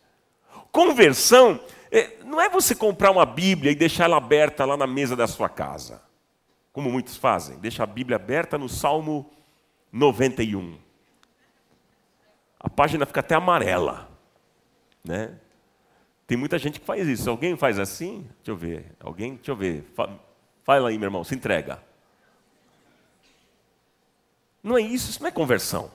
Conversão 0.71 1.59
é, 1.91 2.19
não 2.25 2.41
é 2.41 2.49
você 2.49 2.75
comprar 2.75 3.11
uma 3.11 3.27
Bíblia 3.27 3.73
e 3.73 3.75
deixar 3.75 4.05
ela 4.05 4.19
aberta 4.19 4.65
lá 4.65 4.77
na 4.77 4.87
mesa 4.87 5.17
da 5.17 5.27
sua 5.27 5.49
casa 5.49 6.10
como 6.73 6.91
muitos 6.91 7.17
fazem, 7.17 7.59
deixa 7.59 7.83
a 7.83 7.87
Bíblia 7.87 8.17
aberta 8.17 8.57
no 8.57 8.69
Salmo 8.69 9.31
91. 9.93 10.79
A 12.59 12.69
página 12.69 13.07
fica 13.07 13.21
até 13.21 13.35
amarela, 13.35 14.09
né? 15.05 15.37
Tem 16.27 16.37
muita 16.37 16.59
gente 16.59 16.79
que 16.79 16.87
faz 16.87 17.09
isso. 17.09 17.29
Alguém 17.29 17.57
faz 17.57 17.79
assim? 17.79 18.21
Deixa 18.37 18.53
eu 18.53 18.57
ver. 18.57 18.93
Alguém? 19.01 19.35
Deixa 19.35 19.51
eu 19.51 19.57
ver. 19.57 19.85
Fala 20.63 20.89
aí, 20.89 20.97
meu 20.97 21.09
irmão, 21.09 21.25
se 21.25 21.35
entrega. 21.35 21.83
Não 24.63 24.79
é 24.79 24.81
isso, 24.81 25.11
isso 25.11 25.21
não 25.21 25.29
é 25.29 25.33
conversão. 25.33 25.91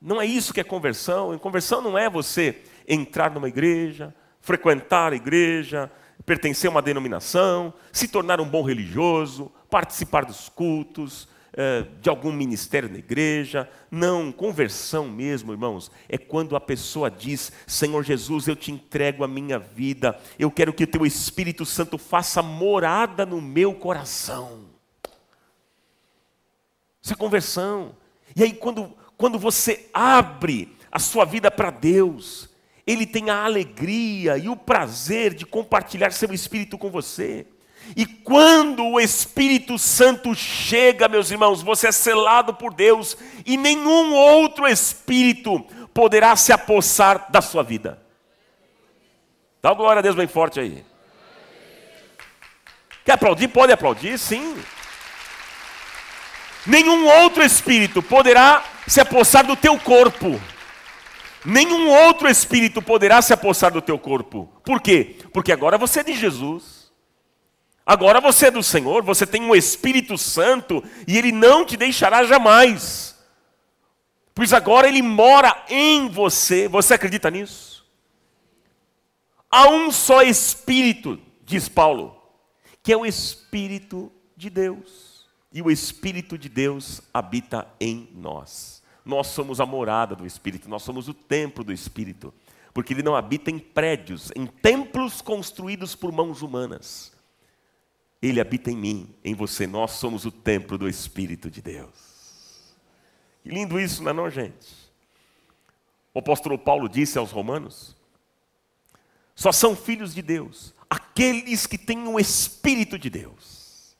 Não 0.00 0.20
é 0.20 0.26
isso 0.26 0.52
que 0.52 0.60
é 0.60 0.64
conversão. 0.64 1.38
Conversão 1.38 1.80
não 1.80 1.96
é 1.96 2.10
você 2.10 2.62
entrar 2.88 3.30
numa 3.30 3.48
igreja, 3.48 4.12
frequentar 4.40 5.12
a 5.12 5.16
igreja, 5.16 5.90
pertencer 6.26 6.68
a 6.68 6.72
uma 6.72 6.82
denominação, 6.82 7.72
se 7.92 8.08
tornar 8.08 8.40
um 8.40 8.48
bom 8.48 8.62
religioso, 8.62 9.50
participar 9.70 10.24
dos 10.24 10.48
cultos, 10.48 11.28
eh, 11.58 11.86
de 12.02 12.10
algum 12.10 12.32
ministério 12.32 12.88
na 12.90 12.98
igreja. 12.98 13.70
Não, 13.90 14.30
conversão 14.30 15.08
mesmo, 15.08 15.52
irmãos, 15.52 15.90
é 16.08 16.18
quando 16.18 16.56
a 16.56 16.60
pessoa 16.60 17.10
diz: 17.10 17.50
Senhor 17.66 18.02
Jesus, 18.02 18.48
eu 18.48 18.56
te 18.56 18.70
entrego 18.72 19.24
a 19.24 19.28
minha 19.28 19.58
vida, 19.58 20.20
eu 20.38 20.50
quero 20.50 20.74
que 20.74 20.84
o 20.84 20.86
teu 20.86 21.06
Espírito 21.06 21.64
Santo 21.64 21.96
faça 21.96 22.42
morada 22.42 23.24
no 23.24 23.40
meu 23.40 23.72
coração. 23.72 24.66
Isso 27.00 27.14
é 27.14 27.16
conversão. 27.16 27.94
E 28.34 28.42
aí, 28.42 28.52
quando, 28.52 28.92
quando 29.16 29.38
você 29.38 29.88
abre 29.94 30.76
a 30.90 30.98
sua 30.98 31.24
vida 31.24 31.50
para 31.50 31.70
Deus, 31.70 32.50
Ele 32.86 33.04
tem 33.04 33.30
a 33.30 33.44
alegria 33.44 34.38
e 34.38 34.48
o 34.48 34.56
prazer 34.56 35.34
de 35.34 35.44
compartilhar 35.44 36.12
seu 36.12 36.32
Espírito 36.32 36.78
com 36.78 36.90
você. 36.90 37.46
E 37.94 38.04
quando 38.04 38.84
o 38.84 39.00
Espírito 39.00 39.78
Santo 39.78 40.34
chega, 40.34 41.08
meus 41.08 41.30
irmãos, 41.30 41.62
você 41.62 41.88
é 41.88 41.92
selado 41.92 42.54
por 42.54 42.72
Deus 42.72 43.16
e 43.44 43.56
nenhum 43.56 44.12
outro 44.12 44.66
espírito 44.66 45.60
poderá 45.94 46.34
se 46.34 46.52
apossar 46.52 47.30
da 47.30 47.40
sua 47.40 47.62
vida. 47.62 48.02
Dá 49.62 49.70
uma 49.70 49.76
glória 49.76 50.00
a 50.00 50.02
Deus 50.02 50.16
bem 50.16 50.26
forte 50.26 50.58
aí. 50.58 50.84
Quer 53.04 53.12
aplaudir? 53.12 53.48
Pode 53.48 53.72
aplaudir, 53.72 54.18
sim. 54.18 54.56
Nenhum 56.66 57.06
outro 57.06 57.44
espírito 57.44 58.02
poderá 58.02 58.64
se 58.88 59.00
apossar 59.00 59.46
do 59.46 59.54
teu 59.54 59.78
corpo. 59.78 60.40
Nenhum 61.46 61.88
outro 61.88 62.28
espírito 62.28 62.82
poderá 62.82 63.22
se 63.22 63.32
apossar 63.32 63.72
do 63.72 63.80
teu 63.80 63.96
corpo. 63.96 64.52
Por 64.64 64.80
quê? 64.80 65.16
Porque 65.32 65.52
agora 65.52 65.78
você 65.78 66.00
é 66.00 66.02
de 66.02 66.12
Jesus. 66.12 66.90
Agora 67.86 68.20
você 68.20 68.46
é 68.46 68.50
do 68.50 68.64
Senhor, 68.64 69.04
você 69.04 69.24
tem 69.24 69.42
um 69.42 69.54
Espírito 69.54 70.18
Santo 70.18 70.82
e 71.06 71.16
ele 71.16 71.30
não 71.30 71.64
te 71.64 71.76
deixará 71.76 72.24
jamais. 72.24 73.16
Pois 74.34 74.52
agora 74.52 74.88
ele 74.88 75.00
mora 75.02 75.64
em 75.68 76.08
você. 76.08 76.66
Você 76.66 76.94
acredita 76.94 77.30
nisso? 77.30 77.86
Há 79.48 79.68
um 79.68 79.92
só 79.92 80.22
Espírito, 80.22 81.16
diz 81.44 81.68
Paulo, 81.68 82.20
que 82.82 82.92
é 82.92 82.96
o 82.96 83.06
Espírito 83.06 84.10
de 84.36 84.50
Deus. 84.50 85.28
E 85.52 85.62
o 85.62 85.70
Espírito 85.70 86.36
de 86.36 86.48
Deus 86.48 87.00
habita 87.14 87.68
em 87.78 88.10
nós. 88.16 88.82
Nós 89.06 89.28
somos 89.28 89.60
a 89.60 89.64
morada 89.64 90.14
do 90.14 90.26
Espírito, 90.26 90.68
nós 90.68 90.82
somos 90.82 91.08
o 91.08 91.14
templo 91.14 91.62
do 91.62 91.72
Espírito. 91.72 92.34
Porque 92.74 92.92
ele 92.92 93.02
não 93.02 93.16
habita 93.16 93.50
em 93.50 93.58
prédios, 93.58 94.30
em 94.36 94.44
templos 94.46 95.22
construídos 95.22 95.94
por 95.94 96.12
mãos 96.12 96.42
humanas. 96.42 97.12
Ele 98.20 98.40
habita 98.40 98.70
em 98.70 98.76
mim, 98.76 99.14
em 99.24 99.34
você. 99.34 99.66
Nós 99.66 99.92
somos 99.92 100.26
o 100.26 100.30
templo 100.30 100.76
do 100.76 100.88
Espírito 100.88 101.50
de 101.50 101.62
Deus. 101.62 102.74
Que 103.42 103.48
lindo 103.48 103.80
isso, 103.80 104.02
não 104.02 104.10
é, 104.10 104.12
não, 104.12 104.28
gente? 104.28 104.66
O 106.12 106.18
apóstolo 106.18 106.58
Paulo 106.58 106.88
disse 106.88 107.16
aos 107.16 107.30
Romanos: 107.30 107.96
só 109.36 109.52
são 109.52 109.76
filhos 109.76 110.14
de 110.14 110.22
Deus 110.22 110.74
aqueles 110.88 111.66
que 111.66 111.78
têm 111.78 112.06
o 112.08 112.18
Espírito 112.18 112.98
de 112.98 113.10
Deus. 113.10 113.96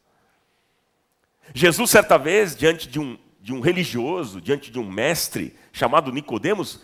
Jesus, 1.55 1.91
certa 1.91 2.19
vez, 2.19 2.57
diante 2.57 2.89
de 2.89 2.99
um, 2.99 3.19
de 3.47 3.53
um 3.53 3.61
religioso, 3.61 4.41
diante 4.41 4.73
de 4.73 4.79
um 4.81 4.91
mestre 4.91 5.55
chamado 5.73 6.11
Nicodemos, 6.11 6.81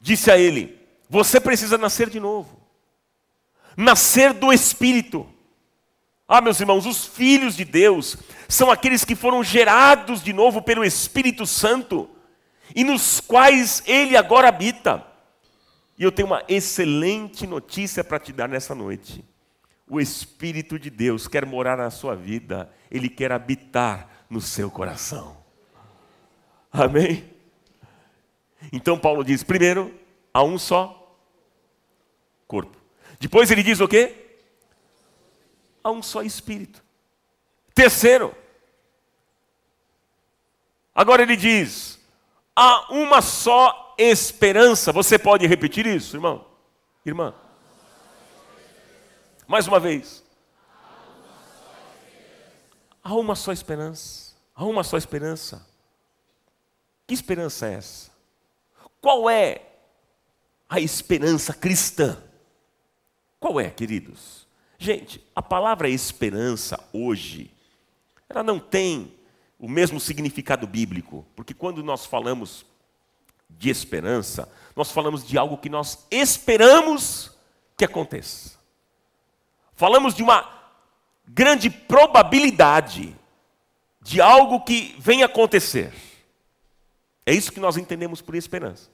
disse 0.00 0.30
a 0.30 0.38
ele: 0.38 0.80
Você 1.06 1.38
precisa 1.38 1.76
nascer 1.76 2.08
de 2.08 2.18
novo, 2.18 2.58
nascer 3.76 4.32
do 4.32 4.54
Espírito. 4.54 5.28
Ah, 6.26 6.40
meus 6.40 6.58
irmãos, 6.60 6.86
os 6.86 7.04
filhos 7.04 7.54
de 7.54 7.66
Deus 7.66 8.16
são 8.48 8.70
aqueles 8.70 9.04
que 9.04 9.14
foram 9.14 9.44
gerados 9.44 10.22
de 10.22 10.32
novo 10.32 10.62
pelo 10.62 10.82
Espírito 10.82 11.44
Santo 11.44 12.08
e 12.74 12.82
nos 12.82 13.20
quais 13.20 13.82
Ele 13.84 14.16
agora 14.16 14.48
habita. 14.48 15.06
E 15.98 16.02
eu 16.02 16.10
tenho 16.10 16.28
uma 16.28 16.42
excelente 16.48 17.46
notícia 17.46 18.02
para 18.02 18.18
te 18.18 18.32
dar 18.32 18.48
nessa 18.48 18.74
noite. 18.74 19.22
O 19.86 20.00
Espírito 20.00 20.78
de 20.78 20.88
Deus 20.88 21.28
quer 21.28 21.44
morar 21.44 21.76
na 21.76 21.90
sua 21.90 22.16
vida, 22.16 22.72
Ele 22.90 23.10
quer 23.10 23.30
habitar 23.30 24.24
no 24.30 24.40
seu 24.40 24.70
coração. 24.70 25.39
Amém? 26.72 27.28
Então 28.72 28.98
Paulo 28.98 29.24
diz: 29.24 29.42
primeiro, 29.42 29.94
há 30.32 30.42
um 30.42 30.58
só 30.58 31.16
corpo. 32.46 32.76
Depois 33.18 33.50
ele 33.50 33.62
diz 33.62 33.80
o 33.80 33.88
quê? 33.88 34.20
há 35.82 35.90
um 35.90 36.02
só 36.02 36.22
Espírito. 36.22 36.82
Terceiro, 37.74 38.34
agora 40.94 41.22
ele 41.22 41.36
diz: 41.36 41.98
há 42.54 42.92
uma 42.92 43.22
só 43.22 43.94
esperança. 43.98 44.92
Você 44.92 45.18
pode 45.18 45.46
repetir 45.46 45.86
isso, 45.86 46.16
irmão? 46.16 46.46
Irmã? 47.04 47.34
Mais 49.46 49.66
uma 49.66 49.80
vez. 49.80 50.22
Há 53.02 53.14
uma 53.14 53.34
só 53.34 53.52
esperança. 53.52 54.34
Há 54.54 54.64
uma 54.64 54.84
só 54.84 54.96
esperança. 54.96 55.66
Que 57.10 57.14
esperança 57.14 57.66
é 57.66 57.74
essa? 57.74 58.08
Qual 59.00 59.28
é 59.28 59.62
a 60.68 60.78
esperança 60.78 61.52
cristã? 61.52 62.16
Qual 63.40 63.60
é, 63.60 63.68
queridos? 63.68 64.46
Gente, 64.78 65.20
a 65.34 65.42
palavra 65.42 65.88
esperança 65.88 66.78
hoje, 66.92 67.52
ela 68.28 68.44
não 68.44 68.60
tem 68.60 69.12
o 69.58 69.68
mesmo 69.68 69.98
significado 69.98 70.68
bíblico, 70.68 71.26
porque 71.34 71.52
quando 71.52 71.82
nós 71.82 72.06
falamos 72.06 72.64
de 73.48 73.70
esperança, 73.70 74.48
nós 74.76 74.92
falamos 74.92 75.26
de 75.26 75.36
algo 75.36 75.58
que 75.58 75.68
nós 75.68 76.06
esperamos 76.12 77.36
que 77.76 77.84
aconteça. 77.84 78.56
Falamos 79.74 80.14
de 80.14 80.22
uma 80.22 80.48
grande 81.26 81.70
probabilidade 81.70 83.16
de 84.00 84.20
algo 84.20 84.60
que 84.60 84.94
venha 85.00 85.26
acontecer. 85.26 85.92
É 87.24 87.32
isso 87.32 87.52
que 87.52 87.60
nós 87.60 87.76
entendemos 87.76 88.20
por 88.20 88.34
esperança. 88.34 88.88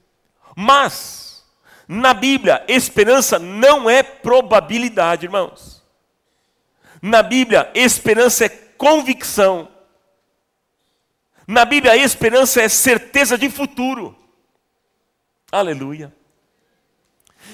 Mas, 0.55 1.45
na 1.87 2.13
Bíblia, 2.13 2.65
esperança 2.69 3.39
não 3.39 3.89
é 3.89 4.03
probabilidade, 4.03 5.27
irmãos. 5.27 5.83
Na 7.01 7.23
Bíblia, 7.23 7.71
esperança 7.75 8.47
é 8.47 8.49
convicção. 8.49 9.69
Na 11.47 11.65
Bíblia, 11.65 11.97
esperança 11.97 12.61
é 12.61 12.69
certeza 12.69 13.39
de 13.39 13.49
futuro. 13.49 14.17
Aleluia. 15.53 16.13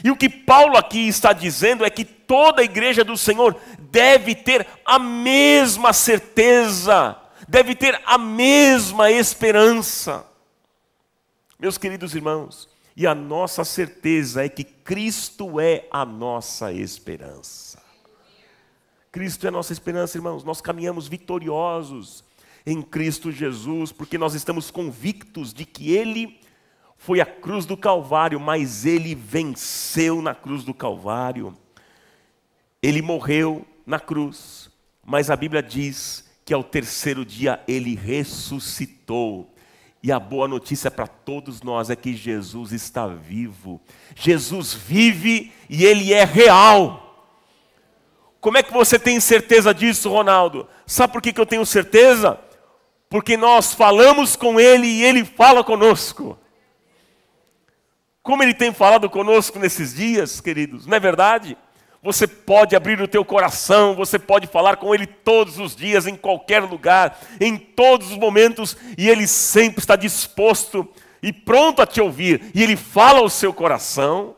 E 0.03 0.11
o 0.11 0.17
que 0.17 0.29
Paulo 0.29 0.77
aqui 0.79 1.07
está 1.07 1.33
dizendo 1.33 1.85
é 1.85 1.91
que 1.91 2.05
toda 2.05 2.63
a 2.63 2.65
igreja 2.65 3.05
do 3.05 3.17
Senhor 3.17 3.61
deve 3.79 4.35
ter 4.35 4.67
a 4.85 4.99
mesma 4.99 5.93
certeza, 5.93 7.17
deve 7.47 7.75
ter 7.75 8.01
a 8.07 8.17
mesma 8.17 9.11
esperança. 9.11 10.32
Meus 11.63 11.79
queridos 11.79 12.13
irmãos, 12.17 12.69
e 12.97 13.07
a 13.07 13.15
nossa 13.15 13.63
certeza 13.63 14.45
é 14.45 14.49
que 14.49 14.65
Cristo 14.65 15.61
é 15.61 15.87
a 15.93 16.05
nossa 16.05 16.73
esperança. 16.73 17.81
Cristo 19.13 19.45
é 19.45 19.49
a 19.49 19.53
nossa 19.53 19.73
esperança, 19.73 20.19
irmãos. 20.19 20.43
Nós 20.43 20.61
caminhamos 20.61 21.07
vitoriosos 21.07 22.25
em 22.67 22.83
Cristo 22.83 23.31
Jesus, 23.31 23.93
porque 23.93 24.19
nós 24.19 24.35
estamos 24.35 24.73
convictos 24.73 25.55
de 25.55 25.65
que 25.65 25.93
Ele 25.93 26.41
foi 26.97 27.21
a 27.21 27.27
cruz 27.27 27.65
do 27.65 27.77
Calvário, 27.77 28.41
mas 28.41 28.85
Ele 28.85 29.15
venceu 29.15 30.21
na 30.21 30.35
cruz 30.35 30.65
do 30.65 30.75
Calvário. 30.75 31.57
Ele 32.83 33.01
morreu 33.01 33.65
na 33.87 34.01
cruz, 34.01 34.69
mas 35.07 35.31
a 35.31 35.37
Bíblia 35.37 35.63
diz 35.63 36.29
que 36.45 36.53
ao 36.53 36.65
terceiro 36.65 37.25
dia 37.25 37.63
Ele 37.69 37.95
ressuscitou. 37.95 39.52
E 40.03 40.11
a 40.11 40.19
boa 40.19 40.49
notícia 40.49 40.91
para 40.91 41.07
todos 41.07 41.63
nós 41.63 41.89
é 41.89 41.95
que 41.95 42.15
Jesus 42.15 42.73
está 42.73 43.07
vivo. 43.07 43.81
Jesus 44.17 44.75
vive 44.75 45.53
e 45.71 45.85
Ele 45.85 46.13
é 46.13 46.25
real. 46.25 47.03
Como 48.41 48.59
é 48.59 48.63
que 48.65 48.73
você 48.73 48.99
tem 48.99 49.21
certeza 49.21 49.73
disso, 49.73 50.11
Ronaldo? 50.11 50.67
Sabe 50.85 51.13
por 51.13 51.23
que, 51.23 51.33
eu 51.41 51.47
tenho 51.47 51.65
certeza? 51.65 52.37
Porque 53.09 53.37
nós 53.37 53.73
falamos 53.73 54.35
com 54.35 54.59
Ele 54.59 54.89
e 54.89 55.05
Ele 55.05 55.25
fala 55.25 55.63
conosco. 55.63 56.37
Como 58.21 58.43
Ele 58.43 58.55
tem 58.55 58.73
falado 58.73 59.09
conosco 59.09 59.61
nesses 59.61 59.95
dias, 59.95 60.41
queridos, 60.41 60.85
não 60.85 60.97
é 60.97 61.01
verdade? 61.01 61.57
Você 62.03 62.27
pode 62.27 62.75
abrir 62.75 63.01
o 63.01 63.07
teu 63.07 63.25
coração, 63.25 63.95
você 63.95 64.19
pode 64.19 64.49
falar 64.49 64.77
com 64.77 64.93
Ele 64.93 65.07
todos 65.07 65.61
os 65.61 65.77
dias, 65.77 66.05
em 66.05 66.17
qualquer 66.17 66.61
lugar, 66.63 67.17
em 67.41 67.57
todos 67.57 68.11
os 68.11 68.19
momentos, 68.19 68.77
e 68.99 69.09
Ele 69.09 69.29
sempre 69.29 69.79
está 69.79 69.95
disposto 69.95 70.89
e 71.23 71.33
pronto 71.33 71.81
a 71.81 71.87
te 71.87 72.01
ouvir, 72.01 72.51
e 72.53 72.61
Ele 72.61 72.77
fala 72.77 73.21
ao 73.21 73.29
seu 73.29 73.55
coração. 73.55 74.35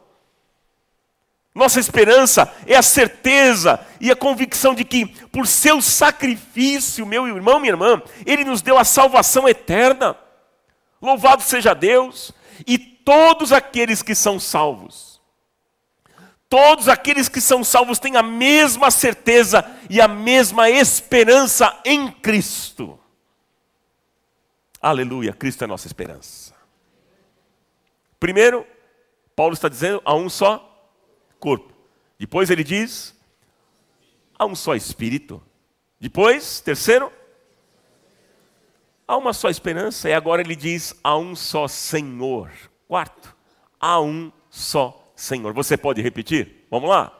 Nossa 1.54 1.80
esperança 1.80 2.52
é 2.66 2.76
a 2.76 2.82
certeza 2.82 3.80
e 3.98 4.10
a 4.10 4.16
convicção 4.16 4.74
de 4.74 4.84
que, 4.84 5.06
por 5.06 5.46
seu 5.46 5.80
sacrifício, 5.80 7.06
meu 7.06 7.26
irmão, 7.26 7.58
minha 7.58 7.72
irmã, 7.72 8.02
Ele 8.26 8.44
nos 8.44 8.60
deu 8.60 8.76
a 8.76 8.84
salvação 8.84 9.48
eterna. 9.48 10.14
Louvado 11.00 11.42
seja 11.42 11.72
Deus! 11.72 12.30
E 12.66 12.76
todos 12.76 13.52
aqueles 13.52 14.02
que 14.02 14.14
são 14.14 14.38
salvos, 14.38 15.13
todos 16.54 16.88
aqueles 16.88 17.28
que 17.28 17.40
são 17.40 17.64
salvos 17.64 17.98
têm 17.98 18.16
a 18.16 18.22
mesma 18.22 18.88
certeza 18.88 19.64
e 19.90 20.00
a 20.00 20.06
mesma 20.06 20.70
esperança 20.70 21.76
em 21.84 22.12
Cristo. 22.12 22.96
Aleluia, 24.80 25.32
Cristo 25.32 25.64
é 25.64 25.66
nossa 25.66 25.88
esperança. 25.88 26.54
Primeiro, 28.20 28.64
Paulo 29.34 29.54
está 29.54 29.68
dizendo 29.68 30.00
a 30.04 30.14
um 30.14 30.28
só 30.28 30.88
corpo. 31.40 31.74
Depois 32.20 32.48
ele 32.48 32.62
diz 32.62 33.12
há 34.38 34.46
um 34.46 34.54
só 34.54 34.76
espírito. 34.76 35.42
Depois, 35.98 36.60
terceiro, 36.60 37.12
há 39.08 39.16
uma 39.16 39.32
só 39.32 39.50
esperança. 39.50 40.08
E 40.08 40.12
agora 40.12 40.40
ele 40.40 40.54
diz 40.54 40.94
há 41.02 41.18
um 41.18 41.34
só 41.34 41.66
Senhor. 41.66 42.52
Quarto, 42.86 43.34
há 43.80 44.00
um 44.00 44.30
só 44.48 45.03
Senhor. 45.24 45.52
Você 45.52 45.76
pode 45.76 46.02
repetir? 46.02 46.66
Vamos 46.70 46.88
lá? 46.88 47.12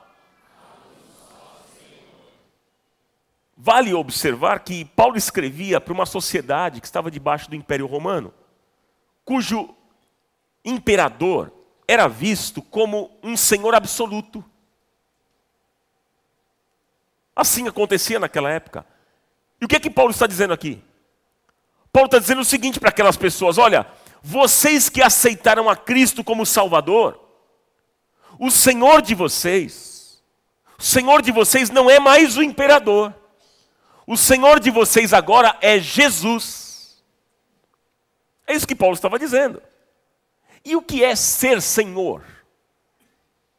Vale 3.57 3.95
observar 3.95 4.61
que 4.61 4.85
Paulo 4.85 5.17
escrevia 5.17 5.81
para 5.81 5.95
uma 5.95 6.05
sociedade 6.05 6.81
que 6.81 6.87
estava 6.87 7.11
debaixo 7.11 7.49
do 7.49 7.57
Império 7.57 7.87
Romano, 7.87 8.35
cujo 9.25 9.75
imperador 10.65 11.53
era 11.87 12.07
visto 12.09 12.61
como 12.61 13.11
um 13.23 13.37
senhor 13.37 13.75
absoluto. 13.75 14.45
Assim 17.35 17.67
acontecia 17.67 18.19
naquela 18.19 18.51
época. 18.51 18.87
E 19.61 19.65
o 19.65 19.69
que 19.69 19.77
é 19.77 19.81
que 19.81 19.91
Paulo 19.91 20.11
está 20.11 20.27
dizendo 20.27 20.53
aqui? 20.53 20.83
Paulo 21.93 22.07
está 22.07 22.19
dizendo 22.19 22.41
o 22.43 22.45
seguinte 22.45 22.79
para 22.79 22.91
aquelas 22.91 23.17
pessoas: 23.17 23.57
olha, 23.57 23.87
vocês 24.23 24.89
que 24.89 25.03
aceitaram 25.03 25.71
a 25.71 25.77
Cristo 25.77 26.23
como 26.23 26.45
Salvador, 26.45 27.24
o 28.45 28.51
Senhor 28.51 29.01
de 29.01 29.15
vocês, 29.15 30.23
o 30.79 30.83
Senhor 30.83 31.23
de 31.23 31.33
vocês 31.33 31.71
não 31.71 31.89
é 31.89 31.99
mais 31.99 32.37
o 32.37 32.43
imperador, 32.43 33.15
o 34.07 34.19
Senhor 34.19 34.61
de 34.61 34.71
vocês 34.71 35.15
agora 35.15 35.57
é 35.63 35.79
Jesus. 35.79 37.03
É 38.47 38.53
isso 38.53 38.67
que 38.67 38.75
Paulo 38.75 38.95
estava 38.95 39.19
dizendo. 39.19 39.63
E 40.63 40.77
o 40.77 40.83
que 40.83 41.03
é 41.03 41.17
ser 41.17 41.63
Senhor? 41.63 42.23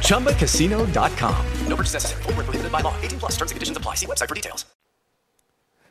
ChumbaCasino.com. 0.00 1.36
No 1.68 1.76
purchase 1.76 1.94
necessary. 1.94 2.22
Were 2.26 2.44
prohibited 2.44 2.70
by 2.70 2.82
law. 2.82 2.94
18 3.02 3.18
plus. 3.18 3.32
Terms 3.32 3.50
and 3.50 3.56
conditions 3.56 3.76
apply. 3.76 3.96
See 3.96 4.06
website 4.06 4.28
for 4.28 4.34
details. 4.34 4.66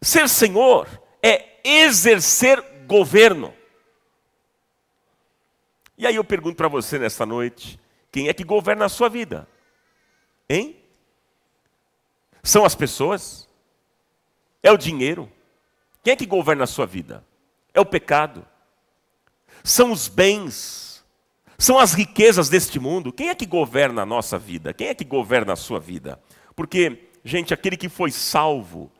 Ser 0.02 0.28
Senhor 0.28 0.88
é 1.22 1.60
exercer 1.64 2.64
governo. 2.88 3.54
E 5.98 6.08
aí 6.08 6.16
eu 6.16 6.24
pergunto 6.24 6.56
para 6.56 6.68
você 6.68 6.98
nesta 6.98 7.26
noite: 7.26 7.80
quem 8.12 8.28
é 8.28 8.34
que 8.34 8.44
governa 8.44 8.86
a 8.86 8.90
sua 8.90 9.08
vida? 9.08 9.48
Hein? 10.50 10.76
São 12.44 12.66
as 12.66 12.74
pessoas? 12.74 13.48
É 14.64 14.72
o 14.72 14.78
dinheiro? 14.78 15.32
Quem 16.04 16.14
é 16.14 16.16
que 16.16 16.26
governa 16.26 16.64
a 16.64 16.68
sua 16.68 16.88
vida? 16.88 17.24
É 17.74 17.80
o 17.80 17.86
pecado? 17.86 18.46
São 19.64 19.92
os 19.92 20.08
bens? 20.08 20.91
São 21.62 21.78
as 21.78 21.94
riquezas 21.94 22.50
deste 22.50 22.80
mundo? 22.80 23.14
Quem 23.14 23.30
é 23.30 23.36
que 23.36 23.46
governa 23.46 24.02
a 24.02 24.06
nossa 24.06 24.40
vida? 24.40 24.74
Quem 24.74 24.88
é 24.88 24.96
que 24.96 25.06
governa 25.06 25.54
a 25.54 25.56
sua 25.56 25.80
vida? 25.80 26.20
Porque, 26.56 27.10
gente, 27.24 27.54
aquele 27.54 27.78
que 27.78 27.88
foi 27.88 28.10
salvo, 28.10 28.92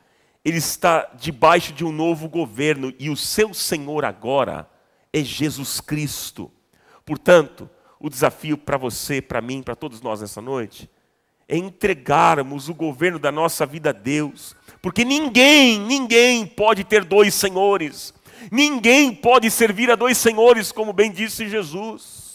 ele 0.44 0.58
está 0.58 1.10
debaixo 1.18 1.72
de 1.72 1.84
um 1.84 1.90
novo 1.90 2.28
governo 2.28 2.94
e 3.00 3.10
o 3.10 3.16
seu 3.16 3.52
Senhor 3.52 4.04
agora 4.04 4.70
é 5.12 5.24
Jesus 5.24 5.80
Cristo. 5.80 6.52
Portanto, 7.04 7.68
o 7.98 8.08
desafio 8.08 8.56
para 8.56 8.76
você, 8.76 9.20
para 9.20 9.40
mim, 9.40 9.60
para 9.60 9.74
todos 9.74 10.00
nós 10.00 10.20
nessa 10.20 10.40
noite, 10.40 10.88
é 11.48 11.56
entregarmos 11.56 12.68
o 12.68 12.74
governo 12.74 13.18
da 13.18 13.32
nossa 13.32 13.66
vida 13.66 13.90
a 13.90 13.92
Deus, 13.92 14.54
porque 14.80 15.04
ninguém, 15.04 15.80
ninguém 15.80 16.46
pode 16.46 16.84
ter 16.84 17.02
dois 17.02 17.34
senhores, 17.34 18.14
ninguém 18.52 19.12
pode 19.12 19.50
servir 19.50 19.90
a 19.90 19.96
dois 19.96 20.16
senhores, 20.16 20.70
como 20.70 20.92
bem 20.92 21.10
disse 21.10 21.48
Jesus. 21.48 22.31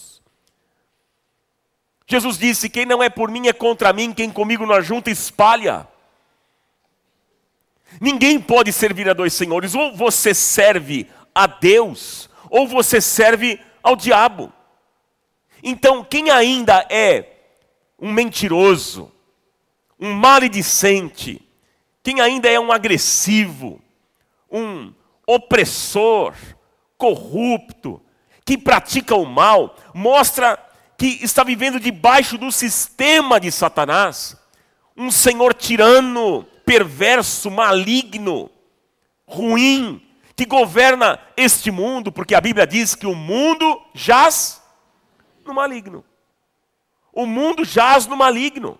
Jesus 2.07 2.37
disse: 2.37 2.69
Quem 2.69 2.85
não 2.85 3.03
é 3.03 3.09
por 3.09 3.29
mim 3.29 3.47
é 3.47 3.53
contra 3.53 3.91
mim, 3.91 4.13
quem 4.13 4.31
comigo 4.31 4.65
não 4.65 4.81
junta 4.81 5.11
espalha. 5.11 5.87
Ninguém 7.99 8.39
pode 8.39 8.71
servir 8.71 9.09
a 9.09 9.13
dois 9.13 9.33
senhores, 9.33 9.75
ou 9.75 9.95
você 9.95 10.33
serve 10.33 11.07
a 11.35 11.45
Deus, 11.45 12.29
ou 12.49 12.67
você 12.67 13.01
serve 13.01 13.59
ao 13.83 13.95
diabo. 13.95 14.51
Então, 15.61 16.03
quem 16.03 16.29
ainda 16.29 16.85
é 16.89 17.25
um 17.99 18.11
mentiroso, 18.11 19.11
um 19.99 20.13
maledicente, 20.13 21.41
quem 22.03 22.21
ainda 22.21 22.49
é 22.49 22.59
um 22.59 22.71
agressivo, 22.71 23.81
um 24.49 24.93
opressor, 25.25 26.33
corrupto, 26.97 28.01
que 28.45 28.57
pratica 28.57 29.15
o 29.15 29.25
mal, 29.25 29.75
mostra 29.93 30.57
que 30.97 31.19
está 31.21 31.43
vivendo 31.43 31.79
debaixo 31.79 32.37
do 32.37 32.51
sistema 32.51 33.39
de 33.39 33.51
Satanás, 33.51 34.35
um 34.95 35.11
senhor 35.11 35.53
tirano, 35.53 36.43
perverso, 36.65 37.51
maligno, 37.51 38.49
ruim, 39.27 40.01
que 40.35 40.45
governa 40.45 41.19
este 41.35 41.69
mundo, 41.69 42.11
porque 42.11 42.33
a 42.33 42.41
Bíblia 42.41 42.65
diz 42.65 42.95
que 42.95 43.05
o 43.05 43.13
mundo 43.13 43.81
jaz 43.93 44.61
no 45.45 45.53
maligno. 45.53 46.03
O 47.13 47.25
mundo 47.25 47.63
jaz 47.63 48.07
no 48.07 48.15
maligno. 48.15 48.79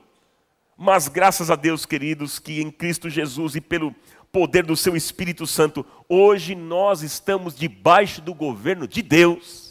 Mas 0.76 1.08
graças 1.08 1.50
a 1.50 1.56
Deus, 1.56 1.86
queridos, 1.86 2.38
que 2.38 2.62
em 2.62 2.70
Cristo 2.70 3.10
Jesus 3.10 3.56
e 3.56 3.62
pelo 3.62 3.96
poder 4.32 4.64
do 4.64 4.76
seu 4.76 4.96
Espírito 4.96 5.48
Santo, 5.48 5.86
hoje 6.08 6.54
nós 6.54 7.02
estamos 7.02 7.56
debaixo 7.56 8.22
do 8.22 8.34
governo 8.34 8.88
de 8.88 9.02
Deus. 9.02 9.67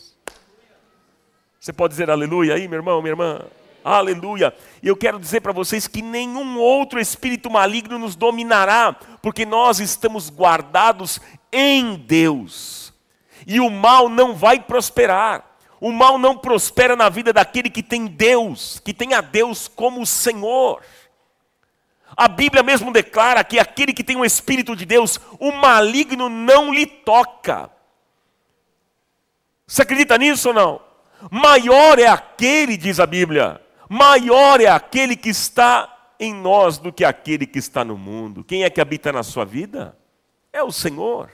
Você 1.66 1.72
pode 1.72 1.94
dizer 1.94 2.09
aleluia 2.09 2.55
aí, 2.55 2.68
meu 2.68 2.79
irmão, 2.79 3.02
minha 3.02 3.11
irmã? 3.11 3.40
Aleluia. 3.83 4.55
E 4.81 4.87
eu 4.87 4.96
quero 4.96 5.18
dizer 5.18 5.40
para 5.40 5.50
vocês 5.50 5.88
que 5.88 6.00
nenhum 6.00 6.61
outro 6.61 7.00
espírito 7.00 7.50
maligno 7.50 7.98
nos 7.98 8.14
dominará, 8.14 8.94
porque 9.20 9.44
nós 9.44 9.81
estamos 9.81 10.31
guardados 10.31 11.20
em 11.50 11.96
Deus. 11.96 12.94
E 13.44 13.59
o 13.59 13.68
mal 13.68 14.09
não 14.09 14.33
vai 14.33 14.61
prosperar. 14.61 15.44
O 15.81 15.90
mal 15.90 16.18
não 16.18 16.38
prospera 16.38 16.94
na 16.94 17.09
vida 17.09 17.33
daquele 17.33 17.68
que 17.68 17.83
tem 17.83 18.07
Deus, 18.07 18.81
que 18.85 18.94
tem 18.94 19.12
a 19.12 19.20
Deus 19.20 19.66
como 19.66 20.07
Senhor. 20.07 20.81
A 22.16 22.29
Bíblia 22.29 22.62
mesmo 22.62 22.92
declara 22.92 23.42
que 23.42 23.59
aquele 23.59 23.92
que 23.92 24.05
tem 24.05 24.14
o 24.14 24.24
Espírito 24.24 24.76
de 24.76 24.87
Deus, 24.87 25.18
o 25.40 25.50
maligno 25.50 26.29
não 26.29 26.72
lhe 26.72 26.87
toca. 26.87 27.68
Você 29.66 29.83
acredita 29.83 30.16
nisso 30.16 30.50
ou 30.50 30.55
não? 30.55 30.86
Maior 31.31 31.98
é 31.98 32.07
aquele, 32.07 32.76
diz 32.76 33.00
a 33.00 33.07
Bíblia, 33.07 33.61
maior 33.88 34.61
é 34.61 34.66
aquele 34.66 35.16
que 35.16 35.29
está 35.29 35.92
em 36.18 36.35
nós 36.35 36.79
do 36.79 36.92
que 36.92 37.05
aquele 37.05 37.46
que 37.46 37.59
está 37.59 37.85
no 37.85 37.96
mundo. 37.96 38.44
Quem 38.44 38.64
é 38.64 38.70
que 38.70 38.81
habita 38.81 39.12
na 39.12 39.22
sua 39.22 39.44
vida? 39.44 39.96
É 40.52 40.62
o 40.62 40.72
Senhor, 40.72 41.31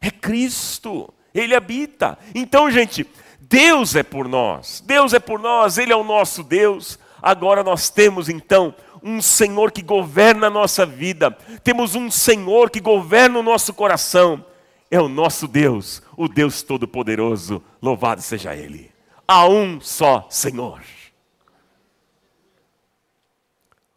é 0.00 0.10
Cristo, 0.10 1.12
Ele 1.34 1.54
habita. 1.54 2.18
Então, 2.34 2.70
gente, 2.70 3.06
Deus 3.40 3.94
é 3.94 4.02
por 4.02 4.28
nós, 4.28 4.82
Deus 4.84 5.14
é 5.14 5.18
por 5.18 5.38
nós, 5.38 5.78
Ele 5.78 5.92
é 5.92 5.96
o 5.96 6.04
nosso 6.04 6.42
Deus. 6.42 6.98
Agora 7.22 7.62
nós 7.62 7.88
temos 7.88 8.28
então 8.28 8.74
um 9.02 9.22
Senhor 9.22 9.70
que 9.72 9.82
governa 9.82 10.48
a 10.48 10.50
nossa 10.50 10.84
vida, 10.84 11.30
temos 11.62 11.94
um 11.94 12.10
Senhor 12.10 12.70
que 12.70 12.80
governa 12.80 13.38
o 13.38 13.42
nosso 13.42 13.72
coração. 13.72 14.44
É 14.88 15.00
o 15.00 15.08
nosso 15.08 15.48
Deus, 15.48 16.00
o 16.16 16.28
Deus 16.28 16.62
Todo-Poderoso, 16.62 17.60
louvado 17.82 18.22
seja 18.22 18.54
Ele. 18.54 18.95
Há 19.28 19.46
um 19.48 19.80
só 19.80 20.28
Senhor. 20.30 20.82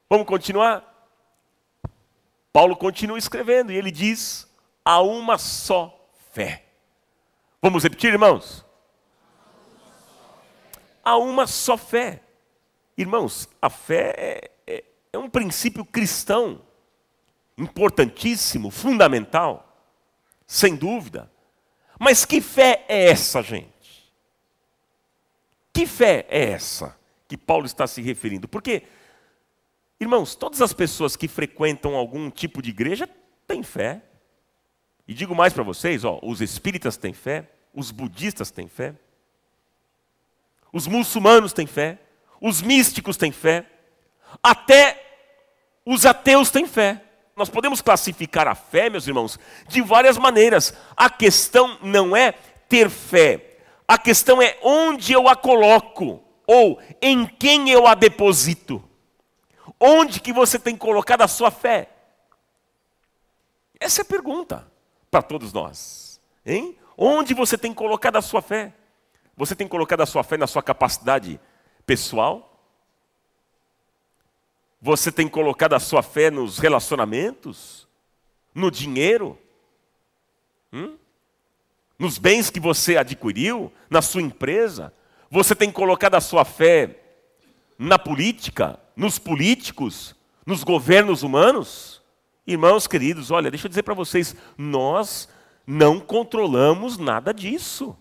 Vamos 0.10 0.26
continuar? 0.26 0.86
Paulo 2.52 2.76
continua 2.76 3.18
escrevendo 3.18 3.72
e 3.72 3.76
ele 3.76 3.92
diz: 3.92 4.48
há 4.84 5.02
uma 5.02 5.38
só 5.38 6.10
fé. 6.32 6.66
Vamos 7.62 7.84
repetir, 7.84 8.14
irmãos? 8.14 8.66
Há 11.04 11.18
uma 11.18 11.46
só 11.46 11.78
fé. 11.78 12.22
Irmãos, 12.98 13.48
a 13.62 13.70
fé 13.70 14.14
é, 14.18 14.52
é, 14.66 14.84
é 15.14 15.18
um 15.18 15.30
princípio 15.30 15.86
cristão 15.86 16.62
importantíssimo, 17.58 18.72
fundamental, 18.72 19.84
sem 20.48 20.76
dúvida. 20.76 21.32
Mas 22.00 22.26
que 22.26 22.42
fé 22.42 22.86
é 22.88 23.12
essa, 23.12 23.44
gente? 23.44 23.79
Que 25.80 25.88
fé 25.88 26.26
é 26.28 26.50
essa 26.52 26.94
que 27.26 27.38
Paulo 27.38 27.66
está 27.66 27.88
se 27.88 28.02
referindo? 28.02 28.50
Porque 28.50 28.84
Irmãos, 29.98 30.36
todas 30.36 30.62
as 30.62 30.74
pessoas 30.74 31.16
que 31.16 31.26
frequentam 31.26 31.96
algum 31.96 32.30
tipo 32.30 32.62
de 32.62 32.70
igreja 32.70 33.08
têm 33.48 33.64
fé. 33.64 34.02
E 35.08 35.14
digo 35.14 35.34
mais 35.34 35.54
para 35.54 35.64
vocês, 35.64 36.04
ó, 36.04 36.20
os 36.22 36.42
espíritas 36.42 36.98
têm 36.98 37.14
fé, 37.14 37.50
os 37.74 37.92
budistas 37.92 38.52
têm 38.52 38.68
fé, 38.68 38.94
os 40.74 40.86
muçulmanos 40.86 41.54
têm 41.54 41.66
fé, 41.66 41.98
os 42.42 42.62
místicos 42.62 43.16
têm 43.16 43.32
fé, 43.32 43.66
até 44.44 45.02
os 45.86 46.06
ateus 46.06 46.52
têm 46.52 46.68
fé. 46.68 47.02
Nós 47.38 47.50
podemos 47.50 47.82
classificar 47.82 48.50
a 48.50 48.56
fé, 48.56 48.90
meus 48.90 49.08
irmãos, 49.08 49.40
de 49.70 49.82
várias 49.82 50.18
maneiras. 50.18 50.74
A 50.96 51.10
questão 51.10 51.78
não 51.82 52.18
é 52.18 52.34
ter 52.68 52.90
fé, 52.90 53.49
a 53.90 53.98
questão 53.98 54.40
é 54.40 54.56
onde 54.62 55.14
eu 55.14 55.28
a 55.28 55.36
coloco 55.36 56.24
ou 56.46 56.80
em 57.02 57.26
quem 57.26 57.72
eu 57.72 57.88
a 57.88 57.96
deposito. 57.96 58.88
Onde 59.80 60.20
que 60.20 60.32
você 60.32 60.60
tem 60.60 60.78
colocado 60.78 61.24
a 61.24 61.28
sua 61.28 61.50
fé? 61.50 61.90
Essa 63.80 64.02
é 64.02 64.04
a 64.04 64.06
pergunta 64.06 64.72
para 65.10 65.24
todos 65.24 65.52
nós. 65.52 66.22
Hein? 66.46 66.78
Onde 66.96 67.34
você 67.34 67.58
tem 67.58 67.74
colocado 67.74 68.18
a 68.18 68.22
sua 68.22 68.44
fé? 68.44 68.76
Você 69.36 69.56
tem 69.56 69.68
colocado 69.68 70.02
a 70.02 70.06
sua 70.06 70.24
fé 70.24 70.38
na 70.38 70.46
sua 70.46 70.62
capacidade 70.62 71.42
pessoal? 71.84 72.62
Você 74.80 75.12
tem 75.12 75.28
colocado 75.28 75.74
a 75.74 75.80
sua 75.80 76.04
fé 76.04 76.30
nos 76.30 76.60
relacionamentos? 76.60 77.88
No 78.54 78.70
dinheiro? 78.70 79.36
Hum? 80.72 80.96
Nos 82.00 82.18
bens 82.18 82.50
que 82.50 82.60
você 82.60 82.98
adquiriu? 82.98 83.72
Na 83.90 84.02
sua 84.02 84.22
empresa? 84.22 84.92
Você 85.30 85.54
tem 85.54 85.70
colocado 85.70 86.16
a 86.16 86.22
sua 86.22 86.44
fé 86.46 86.96
na 87.78 88.00
política? 88.00 88.80
nos 89.00 89.18
políticos, 89.18 90.14
nos 90.46 90.62
governos 90.62 91.24
humanos? 91.24 92.02
Irmãos 92.46 92.86
queridos, 92.86 93.32
olha, 93.32 93.50
deixa 93.50 93.66
eu 93.66 93.70
dizer 93.70 93.84
para 93.84 93.94
vocês, 93.94 94.36
nós 94.58 95.30
não 95.66 96.02
controlamos 96.02 96.98
nada 96.98 97.34
disso. 97.34 97.96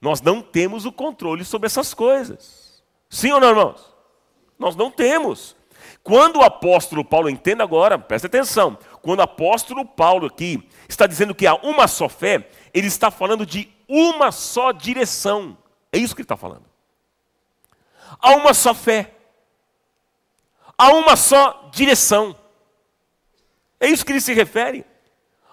Nós 0.00 0.22
não 0.22 0.40
temos 0.40 0.86
o 0.86 0.90
controle 0.90 1.44
sobre 1.44 1.66
essas 1.66 1.92
coisas. 1.92 2.82
Sim 3.10 3.32
ou 3.32 3.40
não, 3.40 3.50
irmãos? 3.50 3.94
Nós 4.58 4.74
não 4.74 4.90
temos. 4.90 5.54
Quando 6.02 6.36
o 6.36 6.42
apóstolo 6.42 7.04
Paulo, 7.04 7.28
entenda 7.28 7.62
agora, 7.62 7.98
presta 7.98 8.26
atenção, 8.26 8.78
quando 9.02 9.18
o 9.18 9.22
apóstolo 9.22 9.84
Paulo 9.84 10.26
aqui 10.26 10.68
está 10.88 11.06
dizendo 11.06 11.34
que 11.34 11.46
há 11.46 11.54
uma 11.56 11.88
só 11.88 12.08
fé, 12.08 12.48
ele 12.72 12.86
está 12.86 13.10
falando 13.10 13.44
de 13.44 13.68
uma 13.88 14.32
só 14.32 14.72
direção. 14.72 15.58
É 15.92 15.98
isso 15.98 16.14
que 16.14 16.22
ele 16.22 16.24
está 16.24 16.36
falando. 16.36 16.64
Há 18.18 18.36
uma 18.36 18.54
só 18.54 18.72
fé 18.72 19.12
a 20.78 20.90
uma 20.90 21.16
só 21.16 21.68
direção. 21.72 22.36
É 23.78 23.88
isso 23.88 24.04
que 24.04 24.12
ele 24.12 24.20
se 24.20 24.32
refere. 24.32 24.84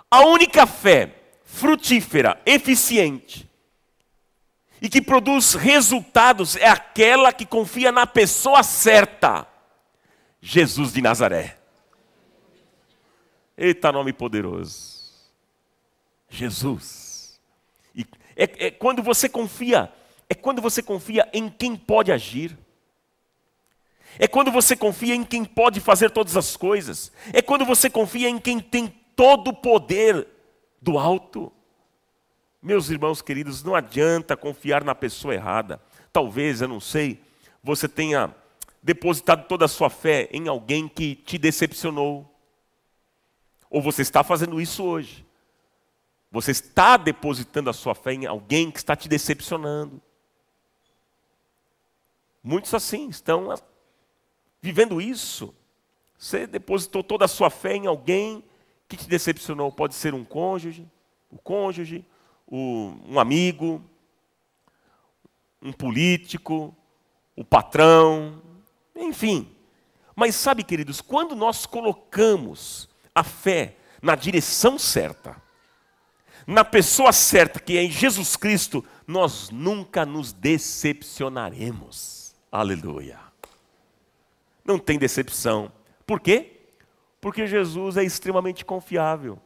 A 0.09 0.21
única 0.21 0.65
fé 0.65 1.15
frutífera, 1.43 2.41
eficiente 2.45 3.49
e 4.81 4.87
que 4.87 5.01
produz 5.01 5.53
resultados 5.53 6.55
é 6.55 6.67
aquela 6.67 7.33
que 7.33 7.45
confia 7.45 7.91
na 7.91 8.07
pessoa 8.07 8.63
certa, 8.63 9.45
Jesus 10.41 10.93
de 10.93 11.01
Nazaré. 11.01 11.58
Eita, 13.61 13.91
nome 13.91 14.13
poderoso. 14.13 15.11
Jesus. 16.29 17.37
E 17.93 18.05
é, 18.33 18.67
é 18.67 18.71
quando 18.71 19.03
você 19.03 19.27
confia, 19.27 19.91
é 20.29 20.33
quando 20.33 20.61
você 20.61 20.81
confia 20.81 21.27
em 21.33 21.49
quem 21.49 21.75
pode 21.75 22.09
agir. 22.09 22.57
É 24.17 24.29
quando 24.29 24.49
você 24.49 24.77
confia 24.77 25.13
em 25.13 25.25
quem 25.25 25.43
pode 25.43 25.81
fazer 25.81 26.09
todas 26.09 26.37
as 26.37 26.55
coisas. 26.55 27.11
É 27.33 27.41
quando 27.41 27.65
você 27.65 27.89
confia 27.89 28.29
em 28.29 28.39
quem 28.39 28.61
tem 28.61 28.87
todo 29.13 29.49
o 29.49 29.55
poder 29.55 30.25
do 30.81 30.97
alto. 30.97 31.51
Meus 32.61 32.89
irmãos 32.89 33.21
queridos, 33.21 33.61
não 33.61 33.75
adianta 33.75 34.37
confiar 34.37 34.85
na 34.85 34.95
pessoa 34.95 35.33
errada. 35.33 35.81
Talvez, 36.13 36.61
eu 36.61 36.69
não 36.69 36.79
sei, 36.79 37.21
você 37.61 37.89
tenha 37.89 38.33
depositado 38.81 39.49
toda 39.49 39.65
a 39.65 39.69
sua 39.69 39.89
fé 39.89 40.29
em 40.31 40.47
alguém 40.47 40.87
que 40.87 41.13
te 41.13 41.37
decepcionou. 41.37 42.38
Ou 43.69 43.81
você 43.81 44.01
está 44.01 44.23
fazendo 44.23 44.59
isso 44.59 44.83
hoje. 44.83 45.25
Você 46.31 46.51
está 46.51 46.97
depositando 46.97 47.69
a 47.69 47.73
sua 47.73 47.95
fé 47.95 48.13
em 48.13 48.25
alguém 48.25 48.71
que 48.71 48.77
está 48.77 48.95
te 48.95 49.09
decepcionando. 49.09 50.01
Muitos 52.43 52.73
assim 52.73 53.09
estão 53.09 53.53
vivendo 54.61 55.01
isso, 55.01 55.53
você 56.17 56.45
depositou 56.45 57.01
toda 57.01 57.23
a 57.23 57.29
sua 57.29 57.49
fé 57.49 57.75
em 57.75 57.87
alguém 57.87 58.43
que 58.89 58.97
te 58.97 59.07
decepcionou. 59.07 59.71
Pode 59.71 59.95
ser 59.95 60.13
um 60.13 60.25
cônjuge, 60.25 60.85
o 61.31 61.37
cônjuge, 61.37 62.05
um 62.51 63.17
amigo, 63.17 63.81
um 65.61 65.71
político, 65.71 66.75
o 67.37 67.45
patrão, 67.45 68.41
enfim. 68.95 69.49
Mas 70.13 70.35
sabe, 70.35 70.63
queridos, 70.63 70.99
quando 70.99 71.35
nós 71.35 71.65
colocamos 71.65 72.88
a 73.19 73.23
fé 73.23 73.75
na 74.01 74.15
direção 74.15 74.79
certa, 74.79 75.35
na 76.47 76.63
pessoa 76.63 77.11
certa, 77.11 77.59
que 77.59 77.77
é 77.77 77.83
em 77.83 77.91
Jesus 77.91 78.35
Cristo, 78.35 78.83
nós 79.05 79.49
nunca 79.49 80.05
nos 80.05 80.33
decepcionaremos. 80.33 82.33
Aleluia 82.51 83.29
não 84.69 84.77
tem 84.77 84.99
decepção. 84.99 85.71
Por 86.05 86.19
quê? 86.19 86.51
Porque 87.19 87.47
Jesus 87.47 87.97
é 87.97 88.03
extremamente 88.03 88.63
confiável. 88.63 89.39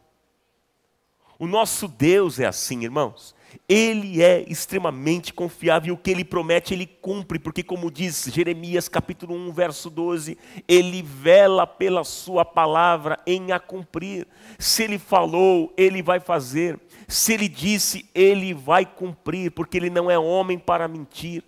O 1.40 1.48
nosso 1.48 1.88
Deus 1.88 2.40
é 2.40 2.46
assim, 2.46 2.84
irmãos. 2.84 3.34
Ele 3.68 4.22
é 4.22 4.44
extremamente 4.48 5.34
confiável 5.34 5.90
e 5.90 5.92
o 5.92 5.98
que 5.98 6.12
ele 6.12 6.24
promete, 6.24 6.74
ele 6.74 6.86
cumpre, 6.86 7.40
porque, 7.40 7.64
como 7.64 7.90
diz 7.90 8.26
Jeremias 8.32 8.90
capítulo 8.90 9.36
1, 9.36 9.52
verso 9.52 9.90
12, 9.90 10.38
ele 10.68 11.02
vela 11.02 11.66
pela 11.66 12.04
sua 12.04 12.44
palavra 12.44 13.20
em 13.26 13.52
a 13.52 13.60
cumprir. 13.60 14.28
Se 14.60 14.84
ele 14.84 15.00
falou, 15.00 15.74
ele 15.78 16.02
vai 16.02 16.20
fazer. 16.20 16.80
Se 17.08 17.34
ele 17.34 17.48
disse, 17.48 18.10
ele 18.14 18.54
vai 18.54 18.86
cumprir, 18.86 19.52
porque 19.52 19.78
ele 19.78 19.90
não 19.90 20.10
é 20.10 20.18
homem 20.18 20.58
para 20.58 20.88
mentir, 20.88 21.44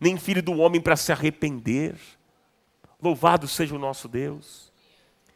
nem 0.00 0.16
filho 0.16 0.42
do 0.42 0.58
homem 0.58 0.80
para 0.80 0.96
se 0.96 1.12
arrepender. 1.12 1.94
Louvado 3.02 3.46
seja 3.46 3.74
o 3.74 3.78
nosso 3.78 4.08
Deus. 4.08 4.68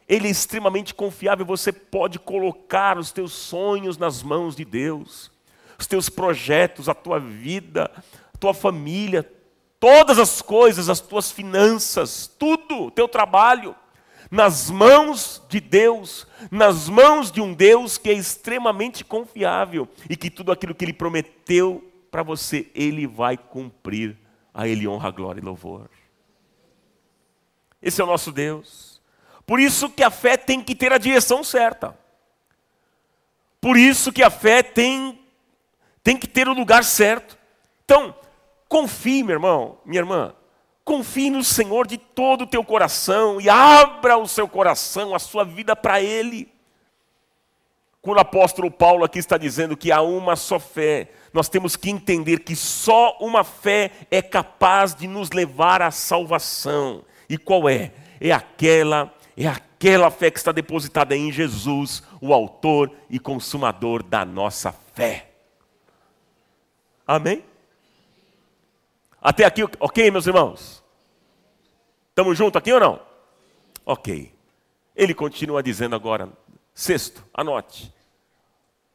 Ele 0.07 0.27
é 0.27 0.31
extremamente 0.31 0.93
confiável, 0.93 1.45
você 1.45 1.71
pode 1.71 2.19
colocar 2.19 2.97
os 2.97 3.11
teus 3.11 3.31
sonhos 3.31 3.97
nas 3.97 4.21
mãos 4.21 4.55
de 4.55 4.65
Deus, 4.65 5.31
os 5.77 5.87
teus 5.87 6.09
projetos, 6.09 6.87
a 6.87 6.93
tua 6.93 7.19
vida, 7.19 7.91
a 8.33 8.37
tua 8.37 8.53
família, 8.53 9.29
todas 9.79 10.17
as 10.19 10.41
coisas, 10.41 10.89
as 10.89 10.99
tuas 10.99 11.31
finanças, 11.31 12.27
tudo, 12.39 12.85
o 12.85 12.91
teu 12.91 13.07
trabalho, 13.07 13.75
nas 14.31 14.69
mãos 14.69 15.43
de 15.47 15.59
Deus, 15.59 16.25
nas 16.49 16.89
mãos 16.89 17.31
de 17.31 17.39
um 17.39 17.53
Deus 17.53 17.97
que 17.97 18.09
é 18.09 18.13
extremamente 18.13 19.03
confiável 19.03 19.87
e 20.09 20.15
que 20.15 20.29
tudo 20.29 20.51
aquilo 20.51 20.73
que 20.73 20.83
Ele 20.83 20.93
prometeu 20.93 21.87
para 22.09 22.23
você, 22.23 22.69
Ele 22.73 23.05
vai 23.05 23.37
cumprir. 23.37 24.17
A 24.53 24.67
Ele 24.67 24.87
honra, 24.87 25.09
glória 25.09 25.39
e 25.39 25.43
louvor. 25.43 25.89
Esse 27.81 27.99
é 27.99 28.03
o 28.03 28.07
nosso 28.07 28.31
Deus. 28.31 29.01
Por 29.45 29.59
isso 29.59 29.89
que 29.89 30.03
a 30.03 30.09
fé 30.09 30.37
tem 30.37 30.63
que 30.63 30.75
ter 30.75 30.93
a 30.93 30.97
direção 30.97 31.43
certa. 31.43 31.97
Por 33.59 33.77
isso 33.77 34.11
que 34.11 34.23
a 34.23 34.29
fé 34.29 34.63
tem, 34.63 35.19
tem 36.03 36.17
que 36.17 36.27
ter 36.27 36.47
o 36.47 36.53
lugar 36.53 36.83
certo. 36.83 37.37
Então, 37.85 38.13
confie, 38.67 39.23
meu 39.23 39.35
irmão, 39.35 39.77
minha 39.85 40.01
irmã, 40.01 40.33
confie 40.83 41.29
no 41.29 41.43
Senhor 41.43 41.87
de 41.87 41.97
todo 41.97 42.41
o 42.41 42.47
teu 42.47 42.63
coração 42.63 43.39
e 43.39 43.49
abra 43.49 44.17
o 44.17 44.27
seu 44.27 44.47
coração, 44.47 45.15
a 45.15 45.19
sua 45.19 45.45
vida 45.45 45.75
para 45.75 46.01
Ele. 46.01 46.51
Quando 48.01 48.17
o 48.17 48.21
apóstolo 48.21 48.69
Paulo 48.69 49.05
aqui 49.05 49.17
está 49.17 49.37
dizendo 49.37 49.77
que 49.77 49.89
há 49.89 50.01
uma 50.01 50.35
só 50.35 50.59
fé, 50.59 51.09
nós 51.31 51.47
temos 51.47 51.77
que 51.77 51.89
entender 51.89 52.39
que 52.39 52.53
só 52.53 53.17
uma 53.21 53.45
fé 53.45 53.91
é 54.11 54.21
capaz 54.21 54.93
de 54.93 55.07
nos 55.07 55.31
levar 55.31 55.81
à 55.81 55.89
salvação. 55.89 57.05
E 57.29 57.37
qual 57.37 57.69
é? 57.69 57.93
É 58.19 58.33
aquela, 58.33 59.13
é 59.37 59.47
aquela 59.47 60.11
fé 60.11 60.29
que 60.29 60.37
está 60.37 60.51
depositada 60.51 61.15
em 61.15 61.31
Jesus, 61.31 62.03
o 62.19 62.33
autor 62.33 62.91
e 63.09 63.17
consumador 63.19 64.03
da 64.03 64.25
nossa 64.25 64.73
fé. 64.93 65.32
Amém? 67.05 67.43
Até 69.21 69.45
aqui, 69.45 69.63
ok, 69.79 70.11
meus 70.11 70.27
irmãos? 70.27 70.83
Estamos 72.09 72.37
juntos 72.37 72.57
aqui 72.57 72.71
ou 72.71 72.79
não? 72.79 72.99
Ok. 73.85 74.33
Ele 74.95 75.13
continua 75.13 75.63
dizendo 75.63 75.95
agora, 75.95 76.29
sexto, 76.73 77.25
anote. 77.33 77.93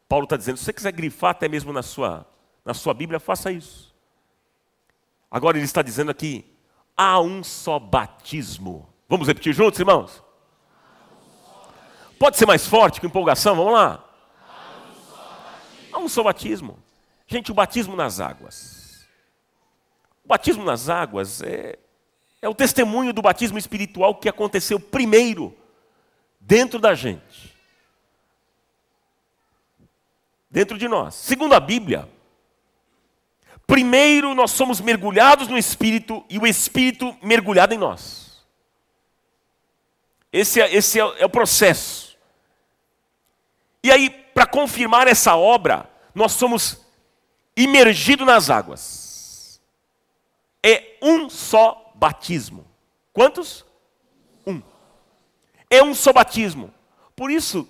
Paulo 0.09 0.25
está 0.25 0.37
dizendo, 0.37 0.57
se 0.57 0.64
você 0.64 0.73
quiser 0.73 0.92
grifar 0.92 1.33
até 1.33 1.49
mesmo 1.49 1.73
na 1.73 1.83
sua, 1.83 2.27
na 2.64 2.73
sua 2.73 2.94
Bíblia, 2.94 3.18
faça 3.21 3.51
isso. 3.51 3.94
Agora 5.31 5.59
ele 5.59 5.64
está 5.64 5.83
dizendo 5.83 6.11
aqui, 6.11 6.44
há 6.97 7.21
um 7.21 7.44
só 7.44 7.79
batismo. 7.79 8.88
Vamos 9.09 9.29
repetir 9.29 9.53
juntos, 9.53 9.79
irmãos? 9.79 10.23
Pode 12.18 12.37
ser 12.37 12.47
mais 12.47 12.66
forte 12.66 13.01
com 13.01 13.07
empolgação? 13.07 13.55
Vamos 13.55 13.73
lá. 13.73 14.05
Há 15.92 15.99
um 15.99 16.09
só 16.09 16.23
batismo. 16.23 16.79
Gente, 17.29 17.53
o 17.53 17.55
batismo 17.55 17.95
nas 17.95 18.21
águas. 18.21 19.07
O 20.25 20.29
batismo 20.29 20.64
nas 20.64 20.88
águas 20.88 21.43
é, 21.43 21.79
é 22.41 22.49
o 22.49 22.55
testemunho 22.55 23.12
do 23.12 23.21
batismo 23.21 23.59
espiritual 23.59 24.14
que 24.14 24.31
aconteceu 24.31 24.81
primeiro 24.81 25.55
dentro 26.41 26.79
da 26.79 26.95
gente. 26.95 27.55
Dentro 30.51 30.79
de 30.79 30.88
nós. 30.88 31.14
Segundo 31.14 31.53
a 31.53 31.61
Bíblia, 31.61 32.09
primeiro 33.67 34.35
nós 34.35 34.51
somos 34.51 34.81
mergulhados 34.81 35.49
no 35.49 35.59
Espírito 35.59 36.25
e 36.31 36.38
o 36.38 36.47
Espírito 36.47 37.14
mergulhado 37.23 37.75
em 37.75 37.79
nós. 37.79 38.43
Esse 40.33 40.62
é, 40.62 40.75
esse 40.75 40.99
é, 40.99 41.03
é 41.03 41.27
o 41.27 41.31
processo. 41.31 42.17
E 43.83 43.93
aí, 43.93 44.09
para 44.09 44.47
confirmar 44.47 45.07
essa 45.07 45.37
obra, 45.37 45.91
nós 46.14 46.33
somos 46.33 46.88
imergidos 47.62 48.27
nas 48.27 48.51
águas 48.51 49.61
é 50.62 50.97
um 51.03 51.29
só 51.29 51.92
batismo. 51.94 52.64
Quantos? 53.12 53.64
Um. 54.47 54.62
É 55.68 55.83
um 55.83 55.94
só 55.94 56.12
batismo. 56.12 56.73
Por 57.16 57.31
isso, 57.31 57.68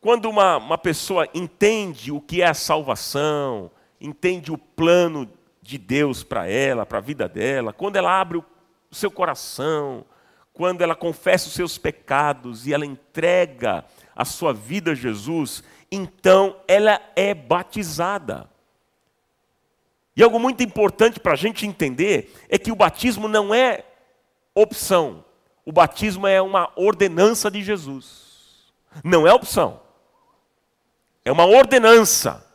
quando 0.00 0.30
uma, 0.30 0.56
uma 0.56 0.78
pessoa 0.78 1.28
entende 1.34 2.10
o 2.10 2.20
que 2.20 2.42
é 2.42 2.46
a 2.46 2.54
salvação, 2.54 3.70
entende 4.00 4.50
o 4.50 4.58
plano 4.58 5.30
de 5.60 5.78
Deus 5.78 6.24
para 6.24 6.48
ela, 6.48 6.86
para 6.86 6.98
a 6.98 7.02
vida 7.02 7.28
dela, 7.28 7.72
quando 7.72 7.96
ela 7.96 8.18
abre 8.18 8.38
o 8.38 8.44
seu 8.90 9.10
coração, 9.10 10.04
quando 10.52 10.82
ela 10.82 10.94
confessa 10.94 11.48
os 11.48 11.54
seus 11.54 11.78
pecados 11.78 12.66
e 12.66 12.74
ela 12.74 12.84
entrega 12.84 13.84
a 14.14 14.24
sua 14.24 14.52
vida 14.52 14.92
a 14.92 14.94
Jesus, 14.94 15.62
então 15.92 16.56
ela 16.66 16.98
é 17.14 17.34
batizada. 17.34 18.50
E 20.16 20.22
algo 20.22 20.40
muito 20.40 20.62
importante 20.62 21.20
para 21.20 21.34
a 21.34 21.36
gente 21.36 21.66
entender 21.66 22.34
é 22.48 22.58
que 22.58 22.72
o 22.72 22.76
batismo 22.76 23.28
não 23.28 23.54
é 23.54 23.84
opção. 24.54 25.22
O 25.66 25.70
batismo 25.70 26.26
é 26.26 26.40
uma 26.40 26.72
ordenança 26.76 27.50
de 27.50 27.62
Jesus. 27.62 28.72
Não 29.04 29.26
é 29.26 29.32
opção. 29.34 29.80
É 31.24 31.30
uma 31.30 31.44
ordenança. 31.44 32.46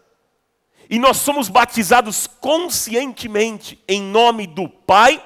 E 0.90 0.98
nós 0.98 1.18
somos 1.18 1.48
batizados 1.48 2.26
conscientemente 2.26 3.84
em 3.88 4.02
nome 4.02 4.48
do 4.48 4.68
Pai, 4.68 5.24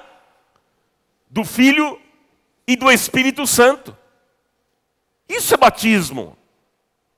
do 1.30 1.44
Filho 1.44 1.98
e 2.66 2.76
do 2.76 2.90
Espírito 2.90 3.46
Santo. 3.46 3.96
Isso 5.28 5.54
é 5.54 5.56
batismo. 5.56 6.36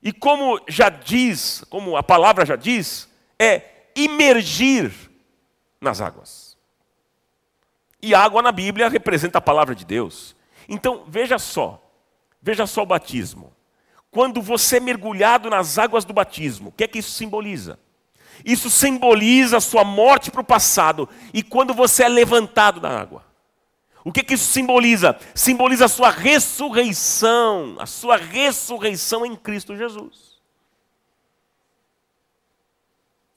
E 0.05 0.13
como 0.13 0.61
já 0.67 0.87
diz, 0.87 1.65
como 1.67 1.97
a 1.97 2.03
palavra 2.03 2.45
já 2.45 2.55
diz, 2.55 3.09
é 3.39 3.87
imergir 3.95 4.93
nas 5.81 5.99
águas. 5.99 6.55
E 7.99 8.13
água 8.13 8.43
na 8.43 8.51
Bíblia 8.51 8.87
representa 8.87 9.39
a 9.39 9.41
palavra 9.41 9.73
de 9.73 9.83
Deus. 9.83 10.35
Então, 10.69 11.05
veja 11.07 11.39
só, 11.39 11.81
veja 12.39 12.67
só 12.67 12.83
o 12.83 12.85
batismo. 12.85 13.51
Quando 14.11 14.43
você 14.43 14.77
é 14.77 14.79
mergulhado 14.79 15.49
nas 15.49 15.79
águas 15.79 16.05
do 16.05 16.13
batismo, 16.13 16.69
o 16.69 16.71
que 16.71 16.83
é 16.83 16.87
que 16.87 16.99
isso 16.99 17.11
simboliza? 17.11 17.79
Isso 18.45 18.69
simboliza 18.69 19.57
a 19.57 19.61
sua 19.61 19.83
morte 19.83 20.29
para 20.29 20.41
o 20.41 20.45
passado 20.45 21.09
e 21.33 21.41
quando 21.41 21.73
você 21.73 22.03
é 22.03 22.07
levantado 22.07 22.79
da 22.79 22.91
água. 22.95 23.24
O 24.05 24.11
que, 24.11 24.23
que 24.23 24.35
isso 24.35 24.51
simboliza? 24.51 25.17
Simboliza 25.33 25.85
a 25.85 25.89
sua 25.89 26.11
ressurreição, 26.11 27.75
a 27.79 27.87
sua 27.87 28.17
ressurreição 28.17 29.25
em 29.25 29.35
Cristo 29.35 29.75
Jesus. 29.75 30.39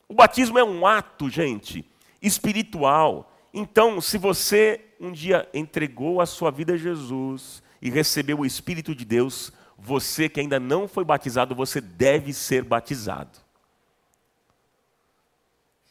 O 0.06 0.12
batismo 0.12 0.58
é 0.58 0.64
um 0.64 0.86
ato, 0.86 1.30
gente, 1.30 1.90
espiritual. 2.20 3.32
Então, 3.52 3.98
se 3.98 4.18
você 4.18 4.84
um 5.00 5.10
dia 5.10 5.48
entregou 5.54 6.20
a 6.20 6.26
sua 6.26 6.50
vida 6.50 6.74
a 6.74 6.76
Jesus 6.76 7.62
e 7.80 7.88
recebeu 7.88 8.40
o 8.40 8.46
Espírito 8.46 8.94
de 8.94 9.06
Deus, 9.06 9.50
você 9.78 10.28
que 10.28 10.38
ainda 10.38 10.60
não 10.60 10.86
foi 10.86 11.04
batizado, 11.04 11.54
você 11.54 11.80
deve 11.80 12.34
ser 12.34 12.62
batizado. 12.62 13.38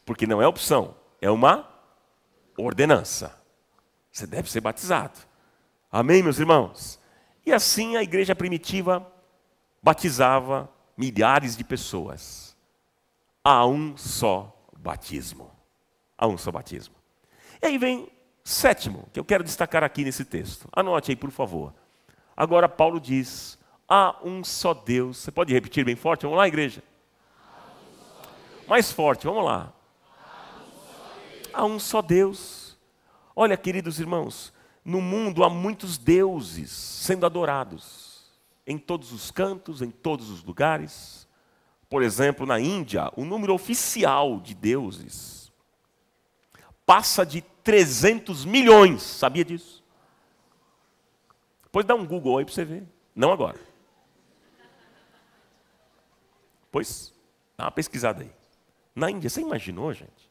Porque 0.04 0.24
não 0.24 0.40
é 0.40 0.46
opção, 0.46 0.94
é 1.20 1.28
uma 1.28 1.68
ordenança. 2.56 3.37
Você 4.18 4.26
deve 4.26 4.50
ser 4.50 4.60
batizado. 4.60 5.16
Amém, 5.92 6.24
meus 6.24 6.40
irmãos? 6.40 6.98
E 7.46 7.52
assim 7.52 7.96
a 7.96 8.02
igreja 8.02 8.34
primitiva 8.34 9.06
batizava 9.80 10.68
milhares 10.96 11.56
de 11.56 11.62
pessoas 11.62 12.56
há 13.44 13.64
um 13.64 13.96
só 13.96 14.52
batismo. 14.76 15.52
Há 16.18 16.26
um 16.26 16.36
só 16.36 16.50
batismo. 16.50 16.96
E 17.62 17.66
aí 17.66 17.78
vem 17.78 18.08
sétimo, 18.42 19.08
que 19.12 19.20
eu 19.20 19.24
quero 19.24 19.44
destacar 19.44 19.84
aqui 19.84 20.02
nesse 20.02 20.24
texto. 20.24 20.68
Anote 20.72 21.12
aí, 21.12 21.16
por 21.16 21.30
favor. 21.30 21.72
Agora 22.36 22.68
Paulo 22.68 22.98
diz: 23.00 23.56
há 23.88 24.16
um 24.24 24.42
só 24.42 24.74
Deus. 24.74 25.18
Você 25.18 25.30
pode 25.30 25.54
repetir 25.54 25.84
bem 25.84 25.94
forte? 25.94 26.22
Vamos 26.22 26.38
lá, 26.38 26.48
igreja. 26.48 26.82
Mais 28.66 28.90
forte, 28.90 29.28
vamos 29.28 29.44
lá. 29.44 29.72
Há 31.52 31.64
um 31.64 31.78
só 31.78 32.02
Deus. 32.02 32.67
Olha, 33.40 33.56
queridos 33.56 34.00
irmãos, 34.00 34.52
no 34.84 35.00
mundo 35.00 35.44
há 35.44 35.48
muitos 35.48 35.96
deuses 35.96 36.72
sendo 36.72 37.24
adorados, 37.24 38.24
em 38.66 38.76
todos 38.76 39.12
os 39.12 39.30
cantos, 39.30 39.80
em 39.80 39.92
todos 39.92 40.28
os 40.28 40.42
lugares. 40.42 41.28
Por 41.88 42.02
exemplo, 42.02 42.44
na 42.44 42.58
Índia, 42.58 43.12
o 43.14 43.24
número 43.24 43.54
oficial 43.54 44.40
de 44.40 44.56
deuses 44.56 45.52
passa 46.84 47.24
de 47.24 47.42
300 47.62 48.44
milhões. 48.44 49.02
Sabia 49.02 49.44
disso? 49.44 49.84
Depois 51.62 51.86
dá 51.86 51.94
um 51.94 52.04
Google 52.04 52.38
aí 52.38 52.44
para 52.44 52.54
você 52.54 52.64
ver. 52.64 52.82
Não 53.14 53.30
agora. 53.30 53.60
Pois, 56.72 57.14
dá 57.56 57.66
uma 57.66 57.70
pesquisada 57.70 58.24
aí. 58.24 58.32
Na 58.96 59.08
Índia, 59.08 59.30
você 59.30 59.42
imaginou, 59.42 59.92
gente? 59.92 60.28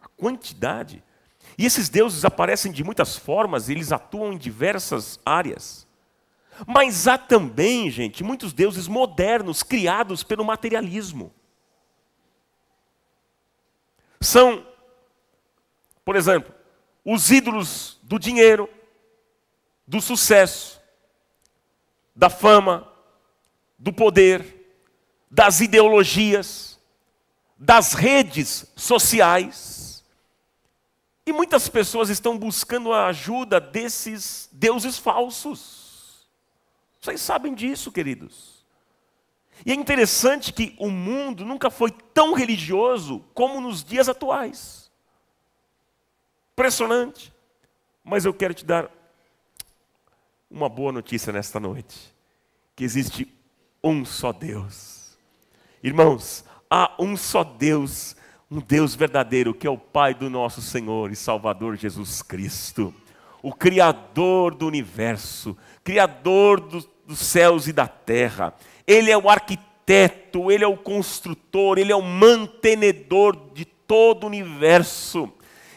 A 0.00 0.08
quantidade. 0.08 1.04
E 1.58 1.66
esses 1.66 1.88
deuses 1.88 2.24
aparecem 2.24 2.70
de 2.70 2.84
muitas 2.84 3.16
formas, 3.16 3.68
eles 3.68 3.90
atuam 3.90 4.32
em 4.32 4.38
diversas 4.38 5.18
áreas. 5.26 5.88
Mas 6.64 7.08
há 7.08 7.18
também, 7.18 7.90
gente, 7.90 8.22
muitos 8.22 8.52
deuses 8.52 8.86
modernos 8.86 9.64
criados 9.64 10.22
pelo 10.22 10.44
materialismo. 10.44 11.34
São, 14.20 14.64
por 16.04 16.14
exemplo, 16.14 16.54
os 17.04 17.30
ídolos 17.30 17.98
do 18.04 18.18
dinheiro, 18.18 18.68
do 19.86 20.00
sucesso, 20.00 20.80
da 22.14 22.30
fama, 22.30 22.88
do 23.78 23.92
poder, 23.92 24.76
das 25.30 25.60
ideologias, 25.60 26.78
das 27.56 27.94
redes 27.94 28.66
sociais. 28.76 29.77
E 31.28 31.32
muitas 31.32 31.68
pessoas 31.68 32.08
estão 32.08 32.38
buscando 32.38 32.90
a 32.90 33.08
ajuda 33.08 33.60
desses 33.60 34.48
deuses 34.50 34.96
falsos. 34.96 36.26
Vocês 36.98 37.20
sabem 37.20 37.54
disso, 37.54 37.92
queridos. 37.92 38.64
E 39.66 39.70
é 39.70 39.74
interessante 39.74 40.54
que 40.54 40.74
o 40.78 40.90
mundo 40.90 41.44
nunca 41.44 41.68
foi 41.68 41.90
tão 41.90 42.32
religioso 42.32 43.22
como 43.34 43.60
nos 43.60 43.84
dias 43.84 44.08
atuais. 44.08 44.90
Impressionante. 46.54 47.30
Mas 48.02 48.24
eu 48.24 48.32
quero 48.32 48.54
te 48.54 48.64
dar 48.64 48.90
uma 50.50 50.70
boa 50.70 50.92
notícia 50.92 51.30
nesta 51.30 51.60
noite: 51.60 52.10
que 52.74 52.84
existe 52.84 53.30
um 53.84 54.02
só 54.02 54.32
Deus. 54.32 55.18
Irmãos, 55.82 56.42
há 56.70 56.94
um 56.98 57.18
só 57.18 57.44
Deus, 57.44 58.16
um 58.50 58.60
Deus 58.60 58.94
verdadeiro, 58.94 59.52
que 59.52 59.66
é 59.66 59.70
o 59.70 59.76
Pai 59.76 60.14
do 60.14 60.30
nosso 60.30 60.62
Senhor 60.62 61.10
e 61.10 61.16
Salvador 61.16 61.76
Jesus 61.76 62.22
Cristo, 62.22 62.94
o 63.42 63.52
Criador 63.52 64.54
do 64.54 64.66
universo, 64.66 65.56
Criador 65.84 66.60
do, 66.60 66.88
dos 67.06 67.18
céus 67.18 67.66
e 67.66 67.72
da 67.72 67.86
terra. 67.86 68.54
Ele 68.86 69.10
é 69.10 69.18
o 69.18 69.28
arquiteto, 69.28 70.50
ele 70.50 70.64
é 70.64 70.66
o 70.66 70.76
construtor, 70.76 71.78
ele 71.78 71.92
é 71.92 71.96
o 71.96 72.02
mantenedor 72.02 73.36
de 73.52 73.64
todo 73.64 74.24
o 74.24 74.26
universo. 74.28 75.30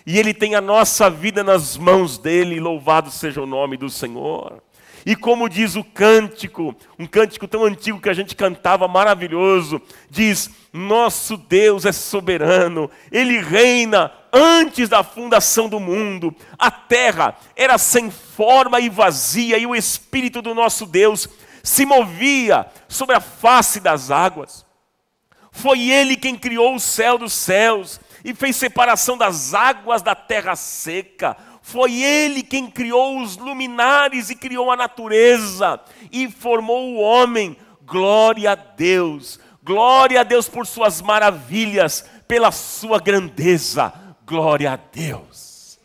E 0.06 0.18
ele 0.18 0.34
tem 0.34 0.56
a 0.56 0.62
nossa 0.62 1.10
vida 1.10 1.44
nas 1.44 1.78
mãos 1.78 2.18
dele, 2.18 2.60
louvado 2.60 3.12
seja 3.12 3.42
o 3.42 3.46
nome 3.46 3.78
do 3.78 3.90
Senhor. 3.90 4.64
E 5.06 5.16
como 5.16 5.50
diz 5.50 5.76
o 5.76 5.84
cântico, 5.84 6.76
um 6.98 7.06
cântico 7.08 7.48
tão 7.48 7.64
antigo 7.64 8.00
que 8.00 8.10
a 8.10 8.14
gente 8.14 8.36
cantava, 8.36 8.88
maravilhoso, 8.88 9.82
diz: 10.10 10.50
Nosso 10.72 11.38
Deus 11.38 11.86
é 11.86 11.92
soberano, 11.92 12.90
Ele 13.12 13.40
reina 13.40 14.12
antes 14.32 14.90
da 14.90 15.04
fundação 15.04 15.68
do 15.68 15.80
mundo. 15.80 16.36
A 16.58 16.70
terra 16.70 17.36
era 17.56 17.78
sem 17.78 18.12
forma 18.12 18.80
e 18.80 18.90
vazia, 18.90 19.58
e 19.58 19.66
o 19.66 19.76
Espírito 19.76 20.42
do 20.42 20.54
nosso 20.54 20.86
Deus 20.86 21.28
se 21.64 21.86
movia 21.86 22.66
sobre 22.88 23.16
a 23.16 23.20
face 23.20 23.80
das 23.80 24.12
águas. 24.12 24.66
Foi 25.52 25.90
Ele 25.90 26.16
quem 26.16 26.38
criou 26.38 26.76
o 26.76 26.80
céu 26.80 27.18
dos 27.18 27.34
céus 27.34 28.00
e 28.24 28.34
fez 28.34 28.56
separação 28.56 29.18
das 29.18 29.54
águas 29.54 30.02
da 30.02 30.16
terra 30.16 30.56
seca 30.56 31.36
foi 31.72 32.02
Ele 32.02 32.44
quem 32.44 32.70
criou 32.70 33.22
os 33.22 33.38
luminares 33.38 34.30
e 34.30 34.36
criou 34.36 34.70
a 34.70 34.76
natureza 34.76 35.80
e 36.12 36.30
formou 36.30 36.94
o 36.94 37.00
homem. 37.00 37.58
Glória 37.84 38.52
a 38.52 38.56
Deus, 38.56 39.40
glória 39.64 40.22
a 40.22 40.24
Deus 40.24 40.48
por 40.48 40.68
Suas 40.68 41.02
maravilhas, 41.02 42.06
pela 42.28 42.52
Sua 42.52 43.00
grandeza. 43.00 43.94
Glória 44.26 44.74
a 44.74 44.76
Deus. 44.76 45.80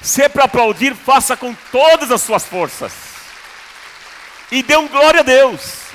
Se 0.00 0.22
é 0.22 0.28
para 0.28 0.44
aplaudir, 0.44 0.94
faça 0.94 1.36
com 1.36 1.52
todas 1.72 2.12
as 2.12 2.22
suas 2.22 2.44
forças. 2.44 2.92
E 4.52 4.62
dê 4.62 4.76
um 4.76 4.86
glória 4.86 5.20
a 5.20 5.24
Deus. 5.24 5.86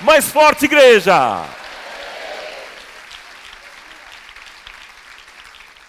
Mais 0.00 0.28
forte, 0.28 0.64
igreja. 0.64 1.44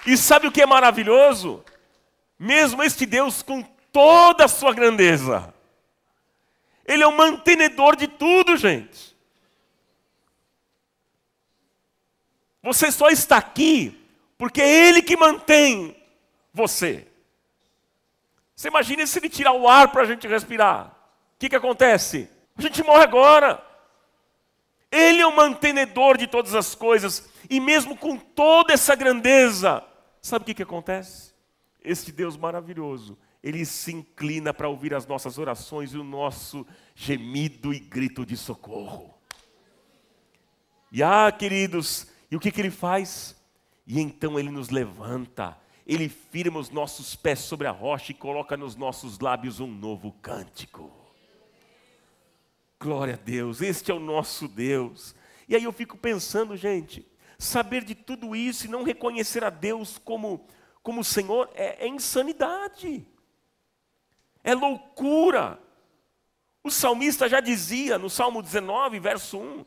E 0.06 0.18
sabe 0.18 0.47
o 0.47 0.51
que 0.51 0.62
é 0.62 0.66
maravilhoso? 0.66 1.64
Mesmo 2.38 2.84
este 2.84 3.06
Deus 3.06 3.41
com 3.41 3.64
toda 3.91 4.45
a 4.45 4.49
sua 4.49 4.74
grandeza, 4.74 5.54
Ele 6.86 7.04
é 7.04 7.08
o 7.08 7.16
mantenedor 7.16 7.95
de 7.95 8.08
tudo, 8.08 8.58
gente. 8.58 9.16
Você 12.62 12.91
só 12.91 13.10
está 13.10 13.38
aqui 13.38 13.99
porque 14.38 14.62
é 14.62 14.88
Ele 14.88 15.01
que 15.01 15.16
mantém 15.16 15.95
você. 16.54 17.08
Você 18.56 18.68
imagina 18.68 19.06
se 19.06 19.20
Ele 19.20 19.30
tirar 19.30 19.54
o 19.54 19.68
ar 19.68 19.89
para 19.89 20.04
a 20.04 20.06
gente 20.06 20.28
respirar? 20.28 20.88
O 20.88 21.39
que, 21.39 21.49
que 21.49 21.56
acontece? 21.56 22.30
A 22.58 22.62
gente 22.62 22.84
morre 22.84 23.04
agora. 23.04 23.64
Ele 24.91 25.22
é 25.22 25.26
o 25.26 25.36
mantenedor 25.36 26.18
de 26.18 26.28
todas 26.28 26.54
as 26.54 26.76
coisas, 26.76 27.28
e 27.49 27.60
mesmo 27.60 27.97
com 27.97 28.16
toda 28.16 28.74
essa 28.74 28.95
grandeza, 28.95 29.84
Sabe 30.24 30.44
o 30.44 30.46
que, 30.46 30.54
que 30.54 30.64
acontece? 30.64 31.34
Este 31.84 32.10
Deus 32.10 32.38
maravilhoso, 32.38 33.20
ele 33.44 33.66
se 33.66 33.92
inclina 33.92 34.54
para 34.54 34.70
ouvir 34.70 34.94
as 34.94 35.06
nossas 35.06 35.38
orações 35.38 35.94
e 35.94 35.98
o 35.98 36.04
nosso 36.04 36.66
gemido 36.96 37.74
e 37.74 37.80
grito 37.80 38.26
de 38.26 38.38
socorro. 38.38 39.14
E 40.90 41.04
ah, 41.04 41.30
queridos, 41.30 42.08
e 42.32 42.38
o 42.38 42.40
que, 42.40 42.52
que 42.52 42.62
ele 42.62 42.72
faz? 42.72 43.36
E 43.86 44.00
então 44.00 44.40
ele 44.40 44.50
nos 44.50 44.70
levanta, 44.70 45.58
ele 45.86 46.08
firma 46.08 46.58
os 46.58 46.70
nossos 46.70 47.18
pés 47.18 47.40
sobre 47.40 47.68
a 47.68 47.72
rocha 47.72 48.14
e 48.14 48.16
coloca 48.16 48.56
nos 48.56 48.78
nossos 48.78 49.20
lábios 49.20 49.60
um 49.60 49.68
novo 49.68 50.14
cântico. 50.22 50.90
Glória 52.80 53.16
a 53.16 53.18
Deus, 53.18 53.62
este 53.62 53.92
é 53.92 53.94
o 53.94 54.00
nosso 54.00 54.48
Deus. 54.48 55.14
E 55.50 55.56
aí 55.56 55.66
eu 55.66 55.74
fico 55.74 55.98
pensando, 55.98 56.56
gente, 56.56 57.06
saber 57.44 57.84
de 57.84 57.96
tudo 57.96 58.36
isso 58.36 58.66
e 58.66 58.70
não 58.70 58.84
reconhecer 58.84 59.44
a 59.44 59.50
Deus 59.50 59.98
como, 59.98 60.48
como 60.82 61.04
Senhor 61.04 61.50
é, 61.54 61.86
é 61.86 61.88
insanidade, 61.88 63.06
é 64.44 64.54
loucura. 64.54 65.60
O 66.64 66.72
salmista 66.72 67.28
já 67.28 67.39
dizia 67.39 67.98
no 67.98 68.10
Salmo 68.10 68.41
19, 68.41 69.00
verso 69.00 69.38
1, 69.38 69.66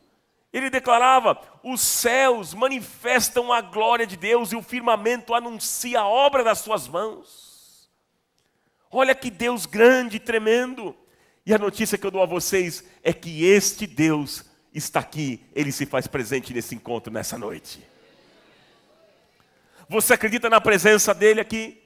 ele 0.51 0.69
declarava: 0.69 1.39
Os 1.63 1.81
céus 1.81 2.53
manifestam 2.53 3.53
a 3.53 3.61
glória 3.61 4.07
de 4.07 4.17
Deus 4.17 4.51
e 4.51 4.55
o 4.55 4.63
firmamento 4.63 5.33
anuncia 5.33 6.01
a 6.01 6.07
obra 6.07 6.43
das 6.43 6.59
suas 6.59 6.87
mãos. 6.87 7.91
Olha 8.89 9.13
que 9.13 9.29
Deus 9.29 9.65
grande 9.65 10.17
e 10.17 10.19
tremendo. 10.19 10.95
E 11.45 11.53
a 11.53 11.57
notícia 11.57 11.97
que 11.97 12.05
eu 12.05 12.11
dou 12.11 12.21
a 12.21 12.25
vocês 12.25 12.83
é 13.01 13.13
que 13.13 13.45
este 13.45 13.87
Deus 13.87 14.43
está 14.73 14.99
aqui, 14.99 15.43
ele 15.53 15.71
se 15.71 15.85
faz 15.85 16.07
presente 16.07 16.53
nesse 16.53 16.75
encontro 16.75 17.11
nessa 17.11 17.37
noite. 17.37 17.85
Você 19.89 20.13
acredita 20.13 20.49
na 20.49 20.59
presença 20.59 21.13
dele 21.13 21.39
aqui? 21.39 21.81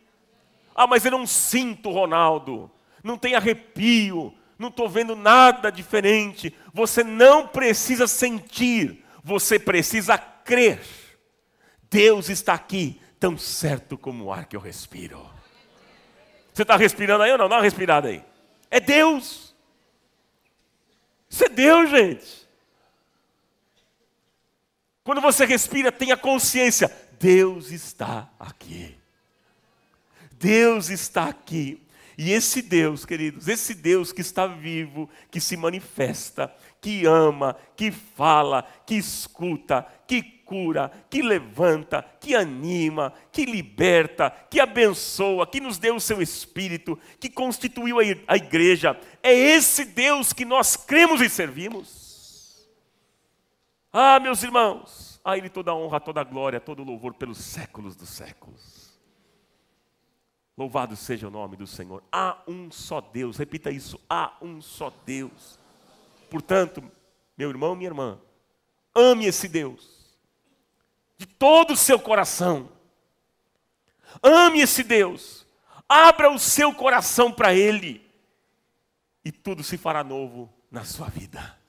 Ah, 0.75 0.87
mas 0.87 1.05
eu 1.05 1.11
não 1.11 1.27
sinto, 1.27 1.91
Ronaldo, 1.91 2.71
não 3.03 3.17
tem 3.17 3.35
arrepio, 3.35 4.33
não 4.57 4.69
estou 4.69 4.89
vendo 4.89 5.15
nada 5.15 5.71
diferente. 5.71 6.55
Você 6.73 7.03
não 7.03 7.47
precisa 7.47 8.07
sentir, 8.07 9.03
você 9.23 9.59
precisa 9.59 10.17
crer. 10.17 10.81
Deus 11.89 12.29
está 12.29 12.53
aqui, 12.53 13.01
tão 13.19 13.37
certo 13.37 13.97
como 13.97 14.25
o 14.25 14.33
ar 14.33 14.45
que 14.45 14.55
eu 14.55 14.61
respiro. 14.61 15.29
Você 16.53 16.63
está 16.63 16.75
respirando 16.75 17.23
aí 17.23 17.31
ou 17.31 17.37
não? 17.37 17.49
Dá 17.49 17.57
uma 17.57 17.63
respirada 17.63 18.09
aí. 18.09 18.23
É 18.69 18.79
Deus. 18.79 19.55
Isso 21.29 21.45
é 21.45 21.49
Deus, 21.49 21.89
gente. 21.89 22.40
Quando 25.03 25.21
você 25.21 25.45
respira, 25.45 25.91
tenha 25.91 26.15
consciência: 26.15 26.91
Deus 27.19 27.71
está 27.71 28.29
aqui. 28.39 28.95
Deus 30.33 30.89
está 30.89 31.27
aqui. 31.27 31.81
E 32.17 32.31
esse 32.31 32.61
Deus, 32.61 33.05
queridos, 33.05 33.47
esse 33.47 33.73
Deus 33.73 34.11
que 34.11 34.21
está 34.21 34.45
vivo, 34.45 35.09
que 35.31 35.39
se 35.39 35.57
manifesta, 35.57 36.53
que 36.79 37.05
ama, 37.05 37.55
que 37.75 37.89
fala, 37.91 38.63
que 38.85 38.95
escuta, 38.95 39.87
que 40.05 40.21
cura, 40.21 40.91
que 41.09 41.21
levanta, 41.21 42.05
que 42.19 42.35
anima, 42.35 43.13
que 43.31 43.45
liberta, 43.45 44.29
que 44.49 44.59
abençoa, 44.59 45.47
que 45.47 45.61
nos 45.61 45.77
deu 45.77 45.95
o 45.95 46.01
seu 46.01 46.21
espírito, 46.21 46.99
que 47.19 47.29
constituiu 47.29 47.97
a 48.27 48.35
igreja, 48.35 48.99
é 49.23 49.33
esse 49.33 49.85
Deus 49.85 50.33
que 50.33 50.43
nós 50.43 50.75
cremos 50.75 51.21
e 51.21 51.29
servimos. 51.29 52.00
Ah, 53.91 54.19
meus 54.19 54.41
irmãos, 54.41 55.19
a 55.23 55.37
Ele 55.37 55.49
toda 55.49 55.71
a 55.71 55.75
honra, 55.75 55.99
toda 55.99 56.21
a 56.21 56.23
glória, 56.23 56.59
todo 56.59 56.81
o 56.81 56.85
louvor 56.85 57.13
pelos 57.13 57.37
séculos 57.37 57.95
dos 57.95 58.09
séculos. 58.09 58.99
Louvado 60.57 60.95
seja 60.95 61.27
o 61.27 61.31
nome 61.31 61.57
do 61.57 61.67
Senhor. 61.67 62.03
Há 62.11 62.37
um 62.47 62.71
só 62.71 63.01
Deus, 63.01 63.37
repita 63.37 63.71
isso: 63.71 63.99
há 64.09 64.33
um 64.41 64.61
só 64.61 64.93
Deus. 65.05 65.59
Portanto, 66.29 66.83
meu 67.37 67.49
irmão, 67.49 67.75
minha 67.75 67.89
irmã, 67.89 68.19
ame 68.95 69.25
esse 69.25 69.47
Deus, 69.47 70.17
de 71.17 71.25
todo 71.25 71.73
o 71.73 71.77
seu 71.77 71.99
coração. 71.99 72.69
Ame 74.21 74.61
esse 74.61 74.83
Deus, 74.83 75.45
abra 75.87 76.29
o 76.31 76.39
seu 76.39 76.73
coração 76.73 77.31
para 77.31 77.53
Ele, 77.53 78.05
e 79.23 79.31
tudo 79.31 79.63
se 79.63 79.77
fará 79.77 80.03
novo 80.03 80.51
na 80.69 80.83
sua 80.83 81.07
vida. 81.07 81.60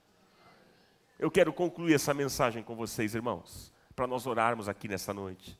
Eu 1.22 1.30
quero 1.30 1.52
concluir 1.52 1.94
essa 1.94 2.12
mensagem 2.12 2.64
com 2.64 2.74
vocês, 2.74 3.14
irmãos, 3.14 3.72
para 3.94 4.08
nós 4.08 4.26
orarmos 4.26 4.68
aqui 4.68 4.88
nessa 4.88 5.14
noite. 5.14 5.56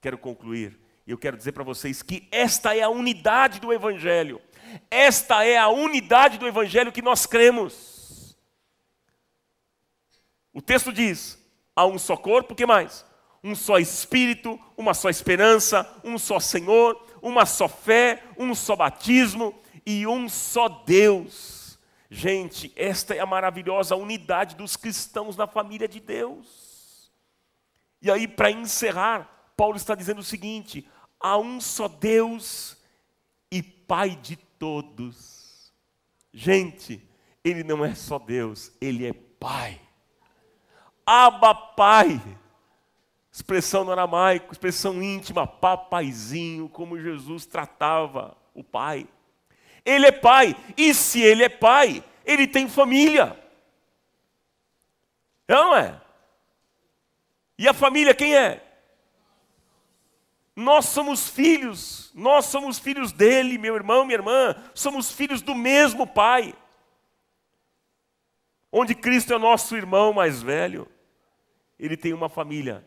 Quero 0.00 0.16
concluir 0.16 0.78
e 1.04 1.10
eu 1.10 1.18
quero 1.18 1.36
dizer 1.36 1.50
para 1.50 1.64
vocês 1.64 2.02
que 2.02 2.28
esta 2.30 2.76
é 2.76 2.82
a 2.82 2.88
unidade 2.88 3.58
do 3.58 3.72
Evangelho. 3.72 4.40
Esta 4.88 5.44
é 5.44 5.58
a 5.58 5.66
unidade 5.66 6.38
do 6.38 6.46
Evangelho 6.46 6.92
que 6.92 7.02
nós 7.02 7.26
cremos. 7.26 8.38
O 10.52 10.62
texto 10.62 10.92
diz: 10.92 11.36
há 11.74 11.84
um 11.84 11.98
só 11.98 12.16
corpo, 12.16 12.52
o 12.52 12.56
que 12.56 12.64
mais? 12.64 13.04
um 13.42 13.56
só 13.56 13.80
Espírito, 13.80 14.56
uma 14.76 14.94
só 14.94 15.10
esperança, 15.10 15.84
um 16.04 16.16
só 16.16 16.38
Senhor, 16.38 17.04
uma 17.20 17.44
só 17.44 17.66
fé, 17.66 18.22
um 18.38 18.54
só 18.54 18.76
batismo 18.76 19.52
e 19.84 20.06
um 20.06 20.28
só 20.28 20.68
Deus. 20.68 21.61
Gente, 22.14 22.70
esta 22.76 23.14
é 23.14 23.20
a 23.20 23.26
maravilhosa 23.26 23.96
unidade 23.96 24.54
dos 24.54 24.76
cristãos 24.76 25.34
na 25.34 25.46
família 25.46 25.88
de 25.88 25.98
Deus. 25.98 27.10
E 28.02 28.10
aí, 28.10 28.28
para 28.28 28.50
encerrar, 28.50 29.50
Paulo 29.56 29.78
está 29.78 29.94
dizendo 29.94 30.18
o 30.18 30.22
seguinte: 30.22 30.86
há 31.18 31.38
um 31.38 31.58
só 31.58 31.88
Deus 31.88 32.76
e 33.50 33.62
Pai 33.62 34.14
de 34.14 34.36
todos. 34.36 35.72
Gente, 36.34 37.02
Ele 37.42 37.64
não 37.64 37.82
é 37.82 37.94
só 37.94 38.18
Deus, 38.18 38.70
Ele 38.78 39.06
é 39.06 39.14
Pai. 39.14 39.80
Abba 41.06 41.54
Pai. 41.54 42.20
Expressão 43.32 43.84
no 43.86 43.92
aramaico, 43.92 44.52
expressão 44.52 45.02
íntima, 45.02 45.46
papaizinho, 45.46 46.68
como 46.68 47.00
Jesus 47.00 47.46
tratava 47.46 48.36
o 48.54 48.62
pai. 48.62 49.08
Ele 49.84 50.06
é 50.06 50.12
pai, 50.12 50.56
e 50.76 50.94
se 50.94 51.20
ele 51.20 51.42
é 51.42 51.48
pai, 51.48 52.04
ele 52.24 52.46
tem 52.46 52.68
família. 52.68 53.38
Não 55.48 55.74
é? 55.76 56.00
E 57.58 57.68
a 57.68 57.74
família 57.74 58.14
quem 58.14 58.36
é? 58.36 58.62
Nós 60.54 60.86
somos 60.86 61.28
filhos, 61.28 62.10
nós 62.14 62.46
somos 62.46 62.78
filhos 62.78 63.10
dele, 63.10 63.56
meu 63.56 63.74
irmão, 63.74 64.04
minha 64.04 64.18
irmã, 64.18 64.54
somos 64.74 65.10
filhos 65.10 65.40
do 65.40 65.54
mesmo 65.54 66.06
pai. 66.06 66.54
Onde 68.70 68.94
Cristo 68.94 69.32
é 69.32 69.38
nosso 69.38 69.76
irmão 69.76 70.12
mais 70.12 70.42
velho, 70.42 70.88
ele 71.78 71.96
tem 71.96 72.12
uma 72.12 72.28
família 72.28 72.86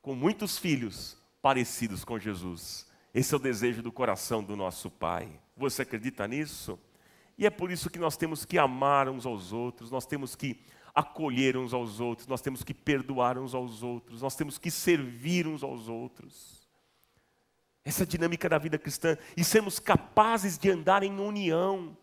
com 0.00 0.14
muitos 0.14 0.58
filhos 0.58 1.16
parecidos 1.40 2.04
com 2.04 2.18
Jesus. 2.18 2.86
Esse 3.14 3.34
é 3.34 3.36
o 3.36 3.40
desejo 3.40 3.82
do 3.82 3.92
coração 3.92 4.42
do 4.42 4.56
nosso 4.56 4.90
Pai. 4.90 5.28
Você 5.56 5.82
acredita 5.82 6.26
nisso? 6.26 6.78
E 7.36 7.46
é 7.46 7.50
por 7.50 7.70
isso 7.70 7.90
que 7.90 7.98
nós 7.98 8.16
temos 8.16 8.44
que 8.44 8.58
amar 8.58 9.08
uns 9.08 9.26
aos 9.26 9.52
outros, 9.52 9.90
nós 9.90 10.06
temos 10.06 10.34
que 10.34 10.64
acolher 10.94 11.56
uns 11.56 11.72
aos 11.72 12.00
outros, 12.00 12.26
nós 12.26 12.40
temos 12.40 12.62
que 12.62 12.74
perdoar 12.74 13.38
uns 13.38 13.54
aos 13.54 13.82
outros, 13.82 14.20
nós 14.22 14.36
temos 14.36 14.58
que 14.58 14.70
servir 14.70 15.46
uns 15.46 15.62
aos 15.62 15.88
outros. 15.88 16.62
Essa 17.84 18.04
é 18.04 18.06
dinâmica 18.06 18.48
da 18.48 18.58
vida 18.58 18.78
cristã 18.78 19.16
e 19.36 19.42
sermos 19.42 19.78
capazes 19.78 20.56
de 20.56 20.70
andar 20.70 21.02
em 21.02 21.18
união, 21.18 21.96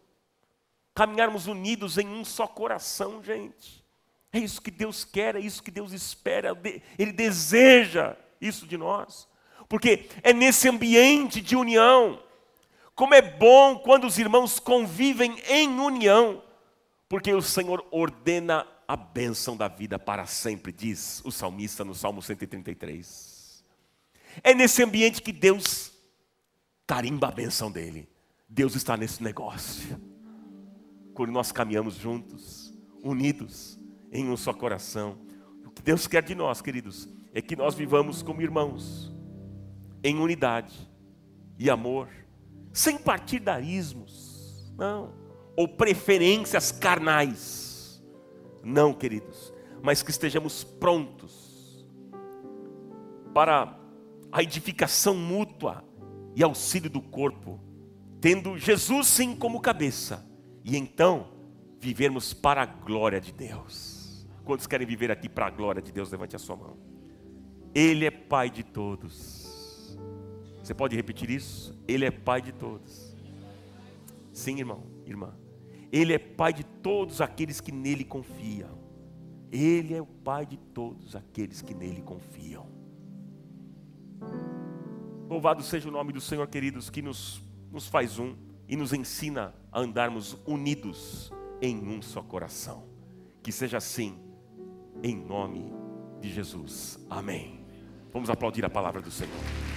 caminharmos 0.94 1.48
unidos 1.48 1.98
em 1.98 2.08
um 2.08 2.26
só 2.26 2.46
coração, 2.48 3.24
gente. 3.24 3.86
É 4.34 4.40
isso 4.40 4.62
que 4.62 4.72
Deus 4.72 5.06
quer, 5.06 5.36
é 5.36 5.40
isso 5.40 5.64
que 5.64 5.72
Deus 5.72 5.94
espera, 5.94 6.50
Ele 6.98 7.14
deseja 7.14 8.18
isso 8.42 8.68
de 8.68 8.78
nós. 8.78 9.29
Porque 9.70 10.10
é 10.24 10.34
nesse 10.34 10.68
ambiente 10.68 11.40
de 11.40 11.56
união, 11.56 12.22
como 12.96 13.14
é 13.14 13.22
bom 13.22 13.78
quando 13.78 14.06
os 14.06 14.18
irmãos 14.18 14.60
convivem 14.60 15.40
em 15.48 15.70
união, 15.80 16.44
porque 17.08 17.34
o 17.34 17.42
Senhor 17.42 17.86
ordena 17.92 18.68
a 18.88 18.98
bênção 18.98 19.56
da 19.56 19.68
vida 19.68 19.98
para 19.98 20.26
sempre, 20.26 20.72
diz 20.72 21.22
o 21.24 21.32
salmista 21.32 21.86
no 21.86 21.94
Salmo 21.96 22.22
133. 22.22 23.64
É 24.44 24.54
nesse 24.54 24.84
ambiente 24.84 25.22
que 25.22 25.32
Deus 25.32 25.92
carimba 26.86 27.28
a 27.28 27.32
bênção 27.32 27.72
dele. 27.72 28.10
Deus 28.50 28.76
está 28.76 28.98
nesse 28.98 29.22
negócio. 29.22 30.02
Quando 31.14 31.32
nós 31.32 31.52
caminhamos 31.52 31.96
juntos, 31.96 32.74
unidos, 33.04 33.80
em 34.12 34.28
um 34.30 34.38
só 34.38 34.54
coração. 34.54 35.20
O 35.66 35.72
que 35.72 35.82
Deus 35.82 36.08
quer 36.08 36.24
de 36.24 36.36
nós, 36.36 36.62
queridos, 36.62 37.08
é 37.34 37.42
que 37.42 37.56
nós 37.56 37.76
vivamos 37.76 38.22
como 38.24 38.42
irmãos, 38.42 39.12
em 40.04 40.18
unidade 40.18 40.90
e 41.58 41.70
amor, 41.70 42.08
sem 42.72 42.98
partidarismos, 42.98 44.74
não, 44.78 45.14
ou 45.56 45.68
preferências 45.68 46.72
carnais, 46.72 48.02
não, 48.64 48.94
queridos, 48.94 49.54
mas 49.82 50.02
que 50.02 50.12
estejamos 50.12 50.64
prontos 50.64 51.86
para 53.34 53.78
a 54.32 54.44
edificação 54.44 55.16
mútua 55.16 55.84
e 56.36 56.44
auxílio 56.44 56.90
do 56.90 57.02
corpo, 57.02 57.60
tendo 58.22 58.58
Jesus 58.58 59.08
sim 59.08 59.36
como 59.36 59.62
cabeça, 59.62 60.26
e 60.64 60.78
então 60.78 61.32
vivermos 61.80 62.34
para 62.34 62.62
a 62.62 62.66
glória 62.66 63.20
de 63.20 63.32
Deus. 63.32 64.28
Quantos 64.44 64.68
querem 64.68 64.86
viver 64.86 65.12
aqui 65.12 65.30
para 65.30 65.48
a 65.48 65.50
glória 65.50 65.82
de 65.82 65.92
Deus? 65.92 66.12
Levante 66.12 66.36
a 66.36 66.40
sua 66.40 66.56
mão. 66.56 66.78
Ele 67.74 68.06
é 68.06 68.12
Pai 68.12 68.50
de 68.50 68.64
todos. 68.64 69.39
Você 70.70 70.76
pode 70.76 70.96
repetir 70.96 71.32
isso? 71.32 71.76
Ele 71.88 72.06
é 72.06 72.12
Pai 72.12 72.44
de 72.44 72.52
todos. 72.52 73.18
Sim, 74.32 74.60
irmão, 74.60 74.84
irmã. 75.04 75.34
Ele 75.92 76.14
é 76.14 76.20
Pai 76.20 76.54
de 76.54 76.64
todos 76.64 77.22
aqueles 77.22 77.60
que 77.60 77.72
nele 77.72 78.04
confiam. 78.04 78.78
Ele 79.52 79.96
é 79.96 80.00
o 80.00 80.06
Pai 80.06 80.46
de 80.46 80.58
todos 80.58 81.16
aqueles 81.16 81.64
que 81.64 81.74
nele 81.74 82.04
confiam. 82.04 82.68
Louvado 85.28 85.64
seja 85.64 85.90
o 85.90 85.92
nome 85.92 86.14
do 86.14 86.22
Senhor, 86.22 86.48
queridos, 86.48 86.88
que 86.92 87.02
nos, 87.02 87.42
nos 87.72 87.88
faz 87.88 88.20
um 88.20 88.36
e 88.68 88.76
nos 88.76 88.94
ensina 88.94 89.56
a 89.72 89.80
andarmos 89.80 90.38
unidos 90.46 91.34
em 91.60 91.80
um 91.80 92.00
só 92.00 92.22
coração. 92.22 92.84
Que 93.42 93.52
seja 93.52 93.78
assim 93.78 94.20
em 95.02 95.16
nome 95.16 95.74
de 96.22 96.32
Jesus. 96.32 97.04
Amém. 97.10 97.66
Vamos 98.14 98.30
aplaudir 98.30 98.64
a 98.64 98.70
palavra 98.70 99.02
do 99.02 99.10
Senhor. 99.10 99.69